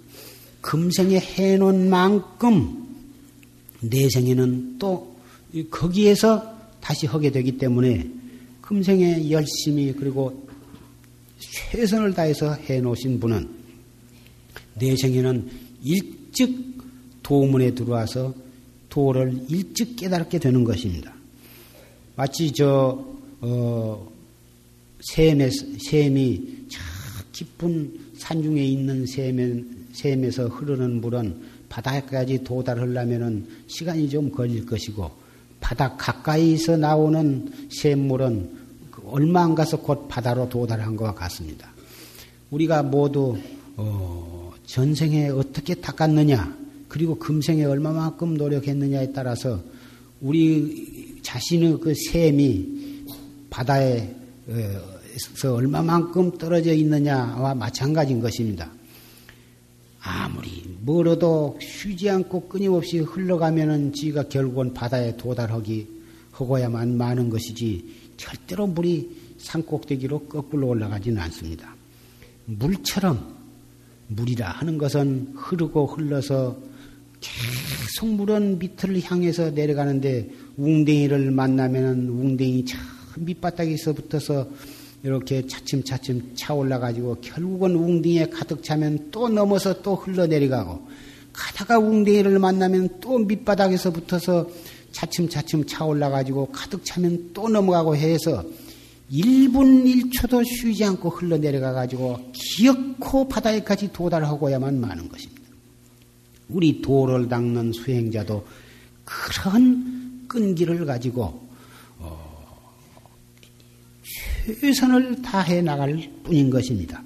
금생에 0.60 1.18
해놓은 1.18 1.88
만큼 1.88 2.86
내생에는 3.80 4.78
또 4.78 5.16
거기에서 5.70 6.58
다시 6.80 7.06
하게 7.06 7.30
되기 7.30 7.56
때문에 7.56 8.08
금생에 8.60 9.30
열심히 9.30 9.92
그리고 9.94 10.46
최선을 11.38 12.12
다해서 12.12 12.52
해놓으신 12.52 13.18
분은 13.18 13.48
내생에는 14.74 15.50
일찍 15.82 16.69
도문에 17.30 17.76
들어와서 17.76 18.34
도를 18.88 19.44
일찍 19.48 19.94
깨닫게 19.94 20.40
되는 20.40 20.64
것입니다. 20.64 21.14
마치 22.16 22.50
저 22.50 23.06
어, 23.40 24.12
샘에, 25.00 25.48
샘이 25.48 26.66
저 26.68 26.80
깊은 27.30 28.00
산중에 28.18 28.64
있는 28.64 29.06
샘에, 29.06 29.62
샘에서 29.92 30.48
흐르는 30.48 31.00
물은 31.00 31.40
바다까지 31.68 32.42
도달하려면 32.42 33.46
시간이 33.68 34.10
좀 34.10 34.32
걸릴 34.32 34.66
것이고 34.66 35.08
바다 35.60 35.96
가까이서 35.96 36.78
나오는 36.78 37.48
샘물은 37.70 38.58
그 38.90 39.02
얼마 39.06 39.44
안 39.44 39.54
가서 39.54 39.80
곧 39.80 40.08
바다로 40.08 40.48
도달한 40.48 40.96
것과 40.96 41.14
같습니다. 41.14 41.70
우리가 42.50 42.82
모두 42.82 43.38
어, 43.76 44.52
전생에 44.66 45.28
어떻게 45.28 45.76
닦았느냐 45.76 46.59
그리고 46.90 47.14
금생에 47.14 47.64
얼마만큼 47.64 48.34
노력했느냐에 48.34 49.12
따라서 49.12 49.62
우리 50.20 51.20
자신의 51.22 51.78
그 51.80 51.94
샘이 51.94 53.06
바다에서 53.48 55.54
얼마만큼 55.54 56.36
떨어져 56.36 56.74
있느냐와 56.74 57.54
마찬가지인 57.54 58.20
것입니다. 58.20 58.72
아무리 60.00 60.64
멀어도 60.84 61.58
쉬지 61.62 62.10
않고 62.10 62.48
끊임없이 62.48 62.98
흘러가면은 62.98 63.92
지가 63.92 64.24
결국은 64.24 64.74
바다에 64.74 65.16
도달하기 65.16 65.86
하고야만 66.32 66.96
많은 66.96 67.30
것이지 67.30 67.84
절대로 68.16 68.66
물이 68.66 69.36
산꼭대기로 69.38 70.26
거꾸로 70.26 70.68
올라가지는 70.68 71.22
않습니다. 71.22 71.76
물처럼 72.46 73.36
물이라 74.08 74.50
하는 74.50 74.76
것은 74.76 75.34
흐르고 75.36 75.86
흘러서 75.86 76.69
계속 77.20 78.08
물은 78.08 78.58
밑을 78.58 79.02
향해서 79.02 79.50
내려가는데 79.50 80.28
웅댕이를 80.56 81.30
만나면은 81.30 82.08
웅댕이 82.08 82.64
차 82.64 82.78
밑바닥에서 83.16 83.92
붙어서 83.92 84.48
이렇게 85.02 85.46
차츰차츰 85.46 86.32
차 86.34 86.54
올라가지고 86.54 87.18
결국은 87.20 87.74
웅딩에 87.74 88.26
가득 88.26 88.62
차면 88.62 89.10
또 89.10 89.28
넘어서 89.28 89.82
또 89.82 89.94
흘러내려가고 89.94 90.86
가다가 91.32 91.78
웅딩이를 91.78 92.38
만나면 92.38 93.00
또 93.00 93.18
밑바닥에서 93.18 93.92
붙어서 93.92 94.48
차츰차츰 94.92 95.66
차 95.66 95.84
올라가지고 95.84 96.46
가득 96.46 96.84
차면 96.84 97.30
또 97.32 97.48
넘어가고 97.48 97.96
해서 97.96 98.44
1분 99.10 99.84
1초도 99.84 100.44
쉬지 100.44 100.84
않고 100.84 101.10
흘러내려가가지고 101.10 102.32
기어코 102.32 103.28
바다에까지 103.28 103.92
도달하고야만 103.92 104.80
마는 104.80 105.08
것입니다. 105.08 105.39
우리 106.52 106.80
도를 106.82 107.28
닦는 107.28 107.72
수행자도 107.72 108.46
그런 109.04 110.24
끈기를 110.28 110.84
가지고 110.84 111.48
최선을 114.60 115.22
다해 115.22 115.62
나갈 115.62 116.10
뿐인 116.24 116.50
것입니다. 116.50 117.02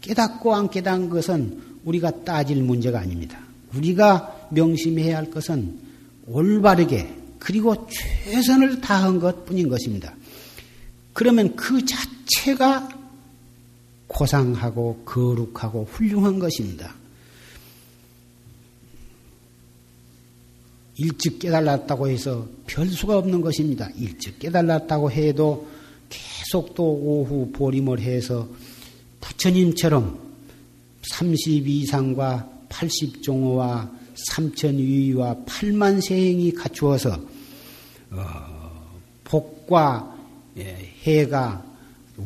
깨닫고 0.00 0.54
안 0.54 0.68
깨닫는 0.68 1.08
것은 1.08 1.62
우리가 1.84 2.24
따질 2.24 2.62
문제가 2.62 3.00
아닙니다. 3.00 3.38
우리가 3.74 4.48
명심해야 4.50 5.16
할 5.16 5.30
것은 5.30 5.78
올바르게 6.26 7.22
그리고 7.38 7.88
최선을 7.88 8.80
다한 8.80 9.18
것 9.18 9.44
뿐인 9.44 9.68
것입니다. 9.68 10.14
그러면 11.12 11.54
그 11.56 11.84
자체가 11.84 12.88
고상하고 14.06 15.02
거룩하고 15.04 15.88
훌륭한 15.90 16.38
것입니다. 16.38 16.94
일찍 20.96 21.38
깨달았다고 21.38 22.08
해서 22.08 22.46
별 22.66 22.86
수가 22.88 23.18
없는 23.18 23.40
것입니다. 23.40 23.88
일찍 23.96 24.38
깨달았다고 24.38 25.10
해도 25.10 25.66
계속 26.08 26.74
또 26.74 26.84
오후 26.84 27.50
보림을 27.52 28.00
해서 28.00 28.48
부처님처럼 29.20 30.18
30 31.02 31.66
이상과 31.66 32.48
80종호와 32.68 33.90
3천 34.14 34.76
위와 34.76 35.36
8만 35.46 36.00
세행이 36.00 36.52
갖추어서 36.52 37.18
어, 38.10 38.84
복과 39.24 40.14
예, 40.58 40.92
해가 41.02 41.64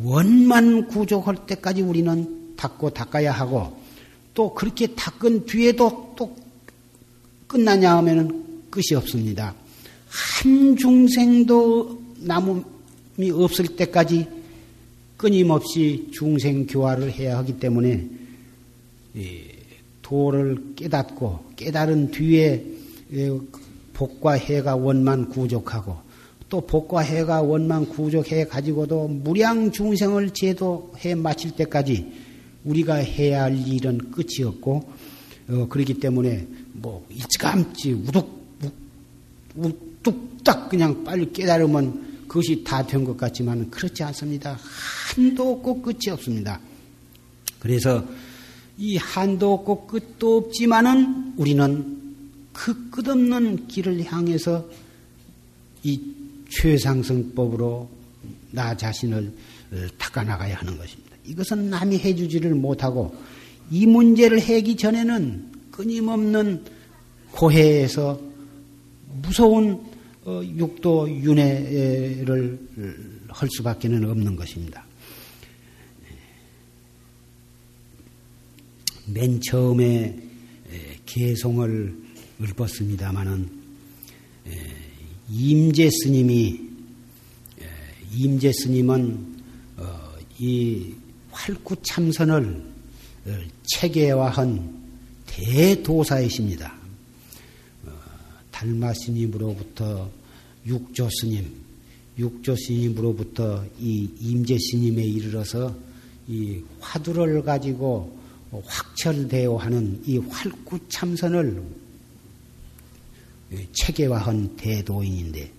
원만 0.03 0.87
구족할 0.89 1.47
때까지 1.47 1.81
우리는 1.81 2.57
닦고 2.57 2.91
닦아야 2.91 3.33
하고 3.33 3.79
또 4.35 4.53
그렇게 4.53 4.95
닦은 4.95 5.47
뒤에도 5.47 6.15
또 6.17 6.37
끝나냐 7.47 7.97
하면 7.97 8.48
끝이 8.79 8.97
없습니다. 8.97 9.57
한 10.09 10.77
중생도 10.77 12.01
남음 12.21 12.63
이 13.19 13.29
없을 13.33 13.67
때까지 13.67 14.25
끊임없이 15.17 16.09
중생 16.13 16.65
교화를 16.65 17.11
해야 17.11 17.39
하기 17.39 17.59
때문에 17.59 18.09
도를 20.01 20.75
깨닫고 20.77 21.47
깨달은 21.57 22.13
뒤에 22.13 22.65
복과 23.95 24.35
해가 24.35 24.77
원만 24.77 25.29
구족하고 25.29 25.97
또 26.49 26.61
복과 26.61 27.01
해가 27.01 27.43
원만 27.43 27.89
구족해 27.89 28.45
가지고도 28.45 29.09
무량 29.09 29.73
중생을 29.73 30.31
제도해 30.31 31.17
마칠 31.17 31.51
때까지 31.57 32.13
우리가 32.63 32.95
해야 32.95 33.43
할 33.43 33.59
일은 33.59 34.13
끝이 34.13 34.47
없고 34.47 34.93
어, 35.49 35.67
그렇기 35.69 35.95
때문에 35.95 36.47
뭐 36.75 37.05
일찌감치 37.11 37.93
우뚝 37.93 38.35
우 38.35 38.38
뚝딱 40.03 40.69
그냥 40.69 41.05
빨리 41.05 41.33
깨달으면 41.33 42.25
그것이 42.29 42.63
다 42.63 42.83
된 42.87 43.05
것 43.05 43.17
같지만 43.17 43.71
그렇지 43.71 44.03
않습니다. 44.05 44.59
한도 45.15 45.53
없고 45.53 45.83
끝이 45.83 46.11
없습니다. 46.11 46.61
그래서 47.59 48.05
이 48.77 48.97
한도 48.97 49.55
없고 49.55 49.87
끝도 49.87 50.37
없지만은 50.37 51.35
우리는 51.37 51.99
그 52.53 52.91
끝없는 52.91 53.67
길을 53.69 54.05
향해서 54.05 54.69
이 55.83 56.01
최상승법으로 56.51 57.89
나 58.51 58.77
자신을 58.77 59.33
닦아나가야 59.99 60.57
하는 60.57 60.77
것입니다. 60.79 61.17
이것은 61.27 61.71
남이 61.71 61.99
해주지를 61.99 62.55
못하고 62.55 63.15
이 63.71 63.87
문제를 63.87 64.41
해기 64.41 64.77
전에는 64.77 65.53
끊임없는 65.71 66.65
고해에서 67.33 68.21
무서운 69.29 69.79
어, 70.25 70.43
육도 70.43 71.11
윤회를 71.11 72.59
할 73.29 73.49
수밖에 73.51 73.87
는 73.89 74.09
없는 74.09 74.37
것입니다. 74.37 74.87
맨 79.07 79.39
처음에 79.41 80.17
개송을 81.05 81.95
읊었습니다마는 82.41 83.51
임재 85.31 85.91
스님이 85.91 86.61
임재 88.15 88.51
스님은 88.53 89.37
어, 89.77 90.15
이 90.39 90.95
활구 91.31 91.77
참선을 91.83 92.63
어, 93.27 93.39
체계화한 93.75 94.79
대도사이십니다. 95.27 96.78
어, 98.59 98.61
달마 98.61 98.93
스님으로부터 98.93 100.11
육조 100.67 101.09
스님, 101.21 101.49
육조 102.19 102.57
스님으로부터 102.57 103.65
이 103.79 104.11
임재 104.21 104.59
스님에 104.59 105.05
이르러서 105.05 105.77
이 106.27 106.61
화두를 106.81 107.43
가지고 107.43 108.19
확철되어 108.51 109.57
하는 109.57 110.03
이 110.05 110.19
활구 110.19 110.81
참선을 110.89 111.63
체계화한 113.73 114.57
대도인인데 114.57 115.53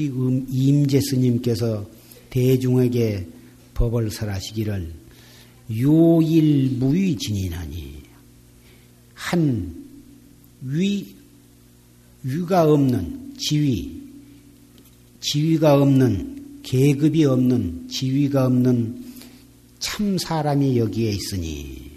음, 0.00 0.46
임재 0.48 1.00
스님께서 1.00 1.88
대중에게 2.30 3.26
법을 3.74 4.10
설하시기를 4.10 4.92
요일무위진이나니 5.80 7.22
한 9.14 9.82
위, 10.62 11.21
위가 12.24 12.64
없는 12.64 13.34
지위, 13.38 14.00
지위가 15.20 15.80
없는 15.82 16.60
계급이 16.62 17.24
없는 17.24 17.88
지위가 17.88 18.46
없는 18.46 19.04
참 19.78 20.16
사람이 20.16 20.78
여기에 20.78 21.10
있으니 21.10 21.90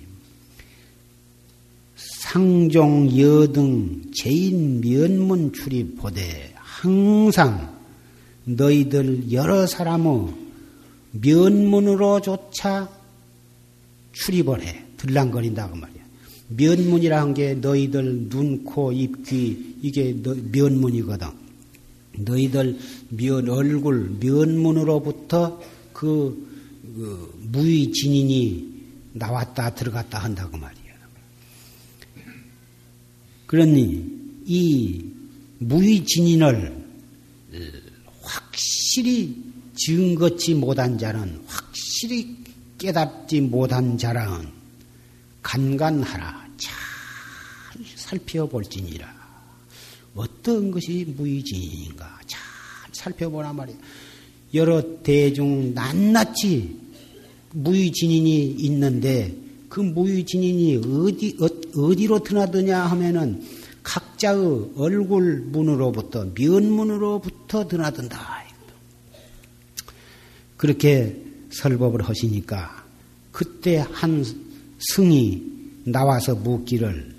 상종 1.96 3.18
여등 3.18 4.12
제인 4.14 4.82
면문 4.82 5.54
출입 5.54 5.98
보되 5.98 6.54
항상 6.56 7.76
너희들 8.46 9.32
여러 9.32 9.66
사람의 9.66 10.34
면문으로조차 11.12 12.90
출입을 14.12 14.62
해 14.64 14.86
들랑거린다고 14.98 15.76
말이야. 15.76 16.05
면문이라는 16.48 17.34
게 17.34 17.54
너희들 17.56 18.30
눈, 18.30 18.64
코, 18.64 18.92
입, 18.92 19.26
귀 19.26 19.76
이게 19.82 20.14
면문이거든. 20.52 21.28
너희들 22.18 22.78
면 23.10 23.50
얼굴 23.50 24.18
면문으로부터 24.20 25.60
그, 25.92 26.48
그 26.96 27.50
무의 27.52 27.92
진인이 27.92 28.76
나왔다 29.14 29.74
들어갔다 29.76 30.20
한다고 30.20 30.58
말이야. 30.58 30.86
그러니 33.48 34.06
이 34.46 35.06
무의 35.60 36.06
진인을 36.06 36.86
확실히 38.22 39.44
증거치 39.76 40.54
못한 40.56 40.98
자는 40.98 41.42
확실히 41.48 42.38
깨닫지 42.78 43.42
못한 43.42 43.98
자랑은 43.98 44.55
간간하라. 45.46 46.48
잘 46.58 46.74
살펴볼지니라. 47.96 49.08
어떤 50.16 50.72
것이 50.72 51.06
무의진인가? 51.16 52.20
잘 52.26 52.42
살펴보라 52.92 53.54
말이야. 53.54 53.78
여러 54.56 54.82
대중 55.04 55.74
낱낱이 55.76 56.80
무의진인이 57.52 58.56
있는데 58.60 59.36
그 59.70 59.82
무의진인이 59.82 60.78
어디 60.78 61.38
어, 61.40 61.96
디로 61.96 62.24
드나드냐 62.24 62.80
하면은 62.80 63.46
각자의 63.84 64.72
얼굴 64.78 65.42
문으로부터 65.42 66.26
면문으로부터 66.34 67.68
드나든다. 67.68 68.44
그렇게 70.58 71.22
설법을 71.52 72.02
하시니까 72.02 72.86
그때 73.32 73.86
한 73.92 74.24
승이 74.80 75.42
나와서 75.86 76.36
묻기를 76.36 77.16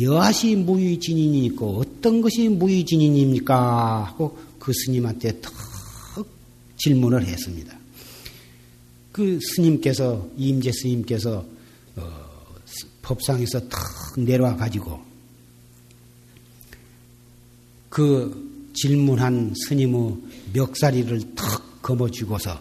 여하시 0.00 0.56
무의진인이 0.56 1.46
있고 1.46 1.78
어떤 1.80 2.20
것이 2.20 2.48
무의진인입니까? 2.48 4.04
하고 4.04 4.36
그 4.58 4.72
스님한테 4.72 5.40
턱 5.40 5.52
질문을 6.76 7.24
했습니다. 7.24 7.76
그 9.12 9.38
스님께서 9.40 10.28
임재 10.36 10.70
스님께서 10.72 11.44
어, 11.96 12.26
법상에서 13.02 13.60
턱 13.68 13.80
내려와 14.18 14.56
가지고 14.56 15.00
그 17.88 18.70
질문한 18.74 19.54
스님의 19.66 20.16
멱살이를 20.52 21.34
턱 21.34 21.82
거머쥐고서 21.82 22.60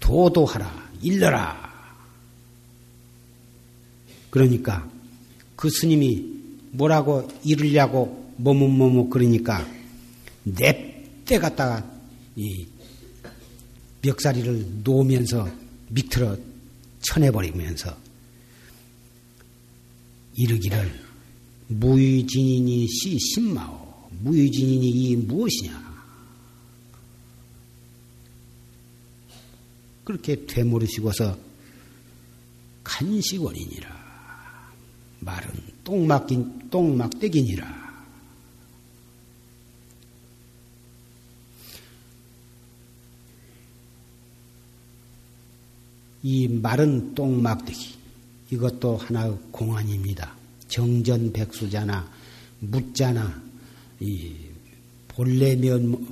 도도하라, 0.00 0.90
일러라. 1.02 1.67
그러니까 4.30 4.90
그 5.56 5.68
스님이 5.70 6.24
뭐라고 6.72 7.28
이르려고 7.44 8.32
머뭇머뭇 8.36 9.10
그러니까 9.10 9.66
냅대 10.44 11.38
갖다가 11.38 11.90
이 12.36 12.66
멱살이를 14.02 14.82
놓으면서 14.84 15.48
밑으로 15.88 16.38
쳐내버리면서 17.00 17.96
이르기를 20.34 21.08
무의진인이 21.68 22.86
시 22.86 23.18
신마오 23.18 23.88
무유진인이 24.20 24.88
이 24.88 25.16
무엇이냐? 25.16 25.88
그렇게 30.04 30.46
되물으시고서 30.46 31.38
간식원이니라. 32.82 34.07
말은 35.20 35.50
똥막긴, 35.84 36.70
똥막대기니라. 36.70 37.88
이 46.22 46.48
마른 46.48 47.14
똥막대기 47.14 47.94
이것도 48.50 48.96
하나의 48.96 49.38
공안입니다. 49.50 50.34
정전백수자나 50.68 52.10
묻자나 52.60 53.42
이 54.00 54.34
본래 55.08 55.56
면목, 55.56 56.06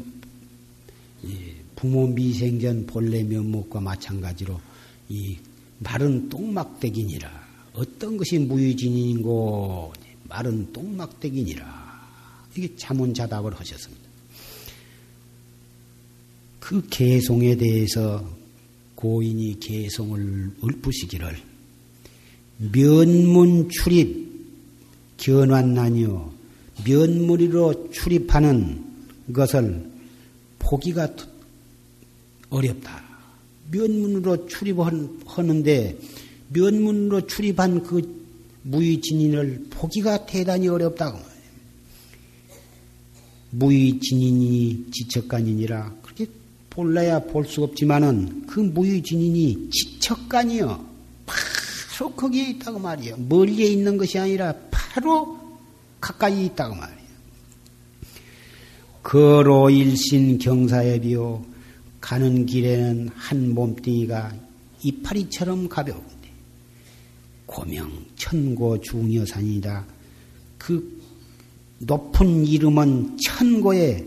부모 1.74 2.06
미생전 2.06 2.86
본래 2.86 3.22
면목과 3.22 3.80
마찬가지로 3.80 4.60
이 5.08 5.36
마른 5.78 6.28
똥막대기니라. 6.28 7.45
어떤 7.76 8.16
것이 8.16 8.38
무유진인고 8.38 9.92
마른 10.28 10.72
똥막대기니라. 10.72 11.86
이게 12.56 12.74
자문자답을 12.74 13.54
하셨습니다. 13.54 14.06
그 16.58 16.84
개송에 16.88 17.54
대해서 17.56 18.28
고인이 18.96 19.60
개송을 19.60 20.52
읊으시기를 20.64 21.36
면문 22.72 23.68
출입 23.68 24.26
견환나니요 25.18 26.32
면무리로 26.84 27.90
출입하는 27.90 28.84
것을 29.32 29.90
보기가 30.58 31.14
어렵다. 32.50 33.04
면문으로 33.70 34.46
출입하는데 34.46 35.98
면문으로 36.48 37.26
출입한 37.26 37.82
그 37.82 38.26
무의진인을 38.62 39.66
보기가 39.70 40.26
대단히 40.26 40.68
어렵다고 40.68 41.18
말해요. 41.18 41.36
무의진인이 43.50 44.86
지척간이니라 44.92 45.94
그렇게 46.02 46.26
볼래야 46.70 47.20
볼 47.20 47.44
수 47.46 47.62
없지만은 47.62 48.46
그 48.46 48.60
무의진인이 48.60 49.70
지척간이요. 49.70 50.84
바로 51.26 52.12
거기에 52.14 52.50
있다고 52.50 52.78
말이에요. 52.78 53.16
멀리에 53.16 53.66
있는 53.66 53.96
것이 53.96 54.18
아니라 54.18 54.54
바로 54.70 55.38
가까이 56.00 56.46
있다고 56.46 56.74
말이에요. 56.74 57.06
거로 59.02 59.70
일신 59.70 60.38
경사에 60.38 61.00
비어 61.00 61.42
가는 62.00 62.44
길에는 62.44 63.10
한 63.14 63.54
몸뚱이가 63.54 64.34
이파리처럼 64.82 65.68
가벼운데 65.68 66.15
고명 67.46 68.04
천고 68.16 68.80
중여산이다. 68.80 69.86
그 70.58 71.02
높은 71.78 72.44
이름은 72.44 73.18
천고의 73.18 74.06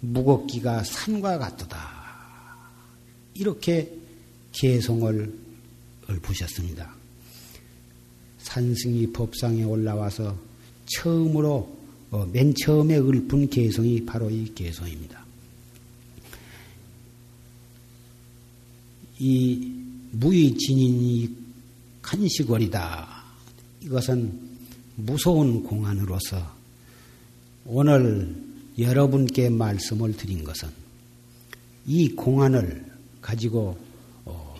무겁기가 0.00 0.82
산과 0.82 1.38
같도다. 1.38 1.92
이렇게 3.34 3.92
개성을 4.52 5.38
읊으셨습니다. 6.10 6.94
산승이 8.38 9.12
법상에 9.12 9.64
올라와서 9.64 10.36
처음으로 10.86 11.82
어, 12.10 12.26
맨 12.30 12.52
처음에 12.54 12.98
읊은 12.98 13.48
개성이 13.48 14.04
바로 14.04 14.28
이 14.28 14.52
개성입니다. 14.54 15.24
이 19.18 19.72
무의진인이 20.10 21.41
간식거리다. 22.02 23.22
이것은 23.82 24.38
무서운 24.96 25.62
공안으로서 25.62 26.54
오늘 27.64 28.34
여러분께 28.78 29.48
말씀을 29.50 30.16
드린 30.16 30.44
것은 30.44 30.68
이 31.86 32.10
공안을 32.10 32.84
가지고 33.20 33.78
어, 34.24 34.56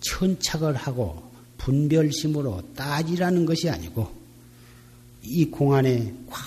천착을 0.00 0.74
하고 0.74 1.30
분별심으로 1.58 2.62
따지라는 2.74 3.44
것이 3.46 3.68
아니고 3.68 4.10
이 5.22 5.44
공안에 5.46 6.14
꽉 6.28 6.42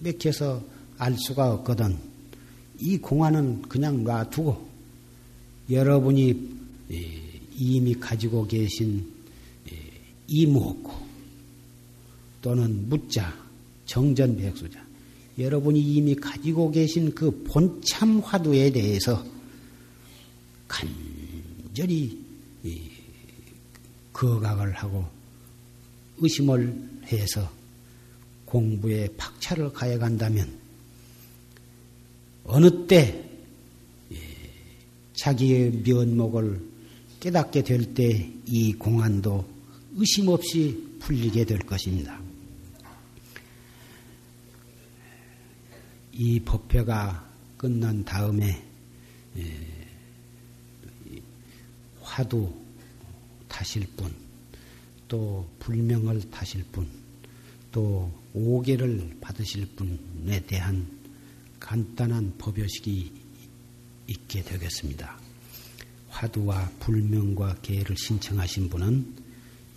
맥혀서 0.00 0.62
알 0.98 1.16
수가 1.18 1.52
없거든. 1.52 1.96
이 2.78 2.96
공안은 2.98 3.62
그냥 3.62 4.04
놔두고 4.04 4.68
여러분이 5.70 6.60
이미 7.56 7.94
가지고 7.94 8.46
계신 8.46 9.19
이무없고 10.30 10.92
또는 12.40 12.88
묻자 12.88 13.36
정전백수자. 13.84 14.82
여러분이 15.38 15.80
이미 15.80 16.14
가지고 16.14 16.70
계신 16.70 17.14
그 17.14 17.42
본참 17.44 18.20
화두에 18.20 18.70
대해서 18.70 19.24
간절히 20.68 22.18
거각을 24.12 24.72
하고 24.72 25.06
의심을 26.18 27.00
해서 27.06 27.50
공부에 28.44 29.08
박차를 29.16 29.72
가해간다면 29.72 30.48
어느 32.44 32.86
때 32.86 33.24
자기의 35.14 35.82
면목을 35.84 36.60
깨닫게 37.20 37.62
될 37.62 37.94
때 37.94 38.40
이 38.50 38.72
공안도 38.72 39.59
의심 40.00 40.28
없이 40.28 40.96
풀리게 40.98 41.44
될 41.44 41.58
것입니다. 41.58 42.18
이 46.14 46.40
법회가 46.40 47.30
끝난 47.58 48.02
다음에 48.02 48.64
화두 52.00 52.50
타실 53.46 53.86
분, 53.88 54.10
또 55.06 55.46
불명을 55.58 56.30
타실 56.30 56.64
분, 56.72 56.88
또 57.70 58.10
오계를 58.32 59.18
받으실 59.20 59.66
분에 59.76 60.40
대한 60.46 60.98
간단한 61.60 62.38
법요식이 62.38 63.12
있게 64.06 64.42
되겠습니다. 64.44 65.20
화두와 66.08 66.70
불명과 66.80 67.56
계를 67.56 67.94
신청하신 67.98 68.70
분은 68.70 69.29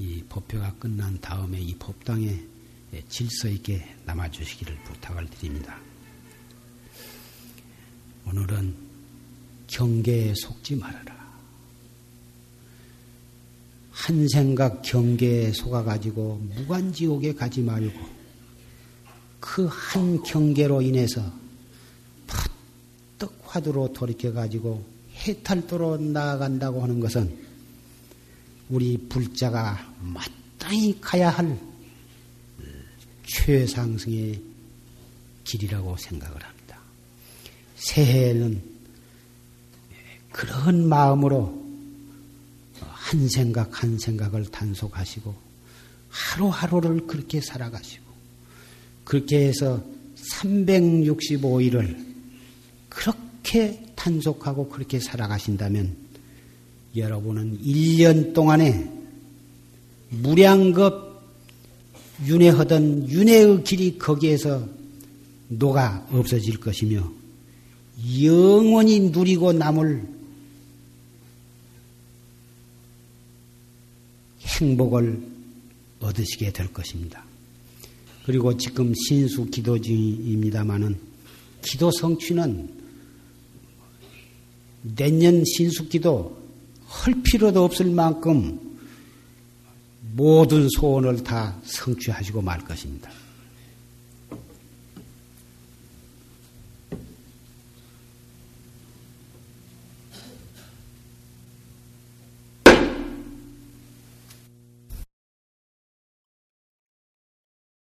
이 0.04 0.22
법회가 0.28 0.74
끝난 0.80 1.18
다음에 1.22 1.62
이 1.62 1.74
법당에 1.76 2.38
질서 3.08 3.48
있게 3.48 3.96
남아 4.06 4.30
주시기를 4.32 4.78
부탁을 4.84 5.30
드립니다. 5.30 5.80
오늘은 8.26 8.76
경계에 9.68 10.34
속지 10.36 10.76
말아라. 10.76 11.24
한 13.92 14.28
생각 14.28 14.82
경계에 14.82 15.54
속아 15.54 15.84
가지고 15.84 16.36
무관 16.54 16.92
지옥에 16.92 17.34
가지 17.34 17.62
말고 17.62 17.98
그 19.40 19.68
한 19.68 20.22
경계로 20.24 20.82
인해서 20.82 21.22
퍼뜩 22.28 23.40
화두로 23.46 23.94
돌이켜 23.94 24.34
가지고 24.34 24.84
해탈도로 25.14 25.98
나아간다고 25.98 26.84
하는 26.84 27.00
것은 27.00 27.53
우리 28.74 28.98
불자가 28.98 29.94
마땅히 30.02 30.98
가야 31.00 31.30
할 31.30 31.60
최상승의 33.24 34.42
길이라고 35.44 35.96
생각을 35.96 36.44
합니다. 36.44 36.80
새해는 37.76 38.64
그런 40.32 40.90
마음으로 40.90 41.64
한 42.80 43.30
생각 43.30 43.84
한 43.84 44.00
생각을 44.00 44.48
단속하시고 44.48 45.36
하루하루를 46.10 47.06
그렇게 47.06 47.42
살아가시고 47.42 48.06
그렇게 49.04 49.50
해서 49.50 49.86
365일을 50.18 52.04
그렇게 52.90 53.86
탄속하고 53.96 54.70
그렇게 54.70 55.00
살아가신다면 55.00 56.03
여러분은 56.96 57.60
1년 57.64 58.34
동안에 58.34 58.90
무량겁 60.10 61.14
윤회하던 62.26 63.10
윤회의 63.10 63.64
길이 63.64 63.98
거기에서 63.98 64.68
녹아 65.48 66.08
없어질 66.12 66.60
것이며 66.60 67.12
영원히 68.22 69.00
누리고 69.00 69.54
남을 69.54 70.08
행복을 74.42 75.20
얻으시게 76.00 76.52
될 76.52 76.72
것입니다. 76.72 77.26
그리고 78.26 78.56
지금 78.56 78.94
신수 79.08 79.46
기도 79.46 79.80
중입니다마는 79.80 80.98
기도 81.62 81.92
성취는 81.92 82.70
내년 84.96 85.44
신수 85.46 85.88
기도 85.90 86.43
할 86.94 87.16
필요도 87.24 87.64
없을 87.64 87.88
만큼 87.88 88.60
모든 90.16 90.68
소원을 90.78 91.24
다 91.24 91.56
성취하시고 91.64 92.42
말 92.42 92.64
것입니다. 92.64 93.10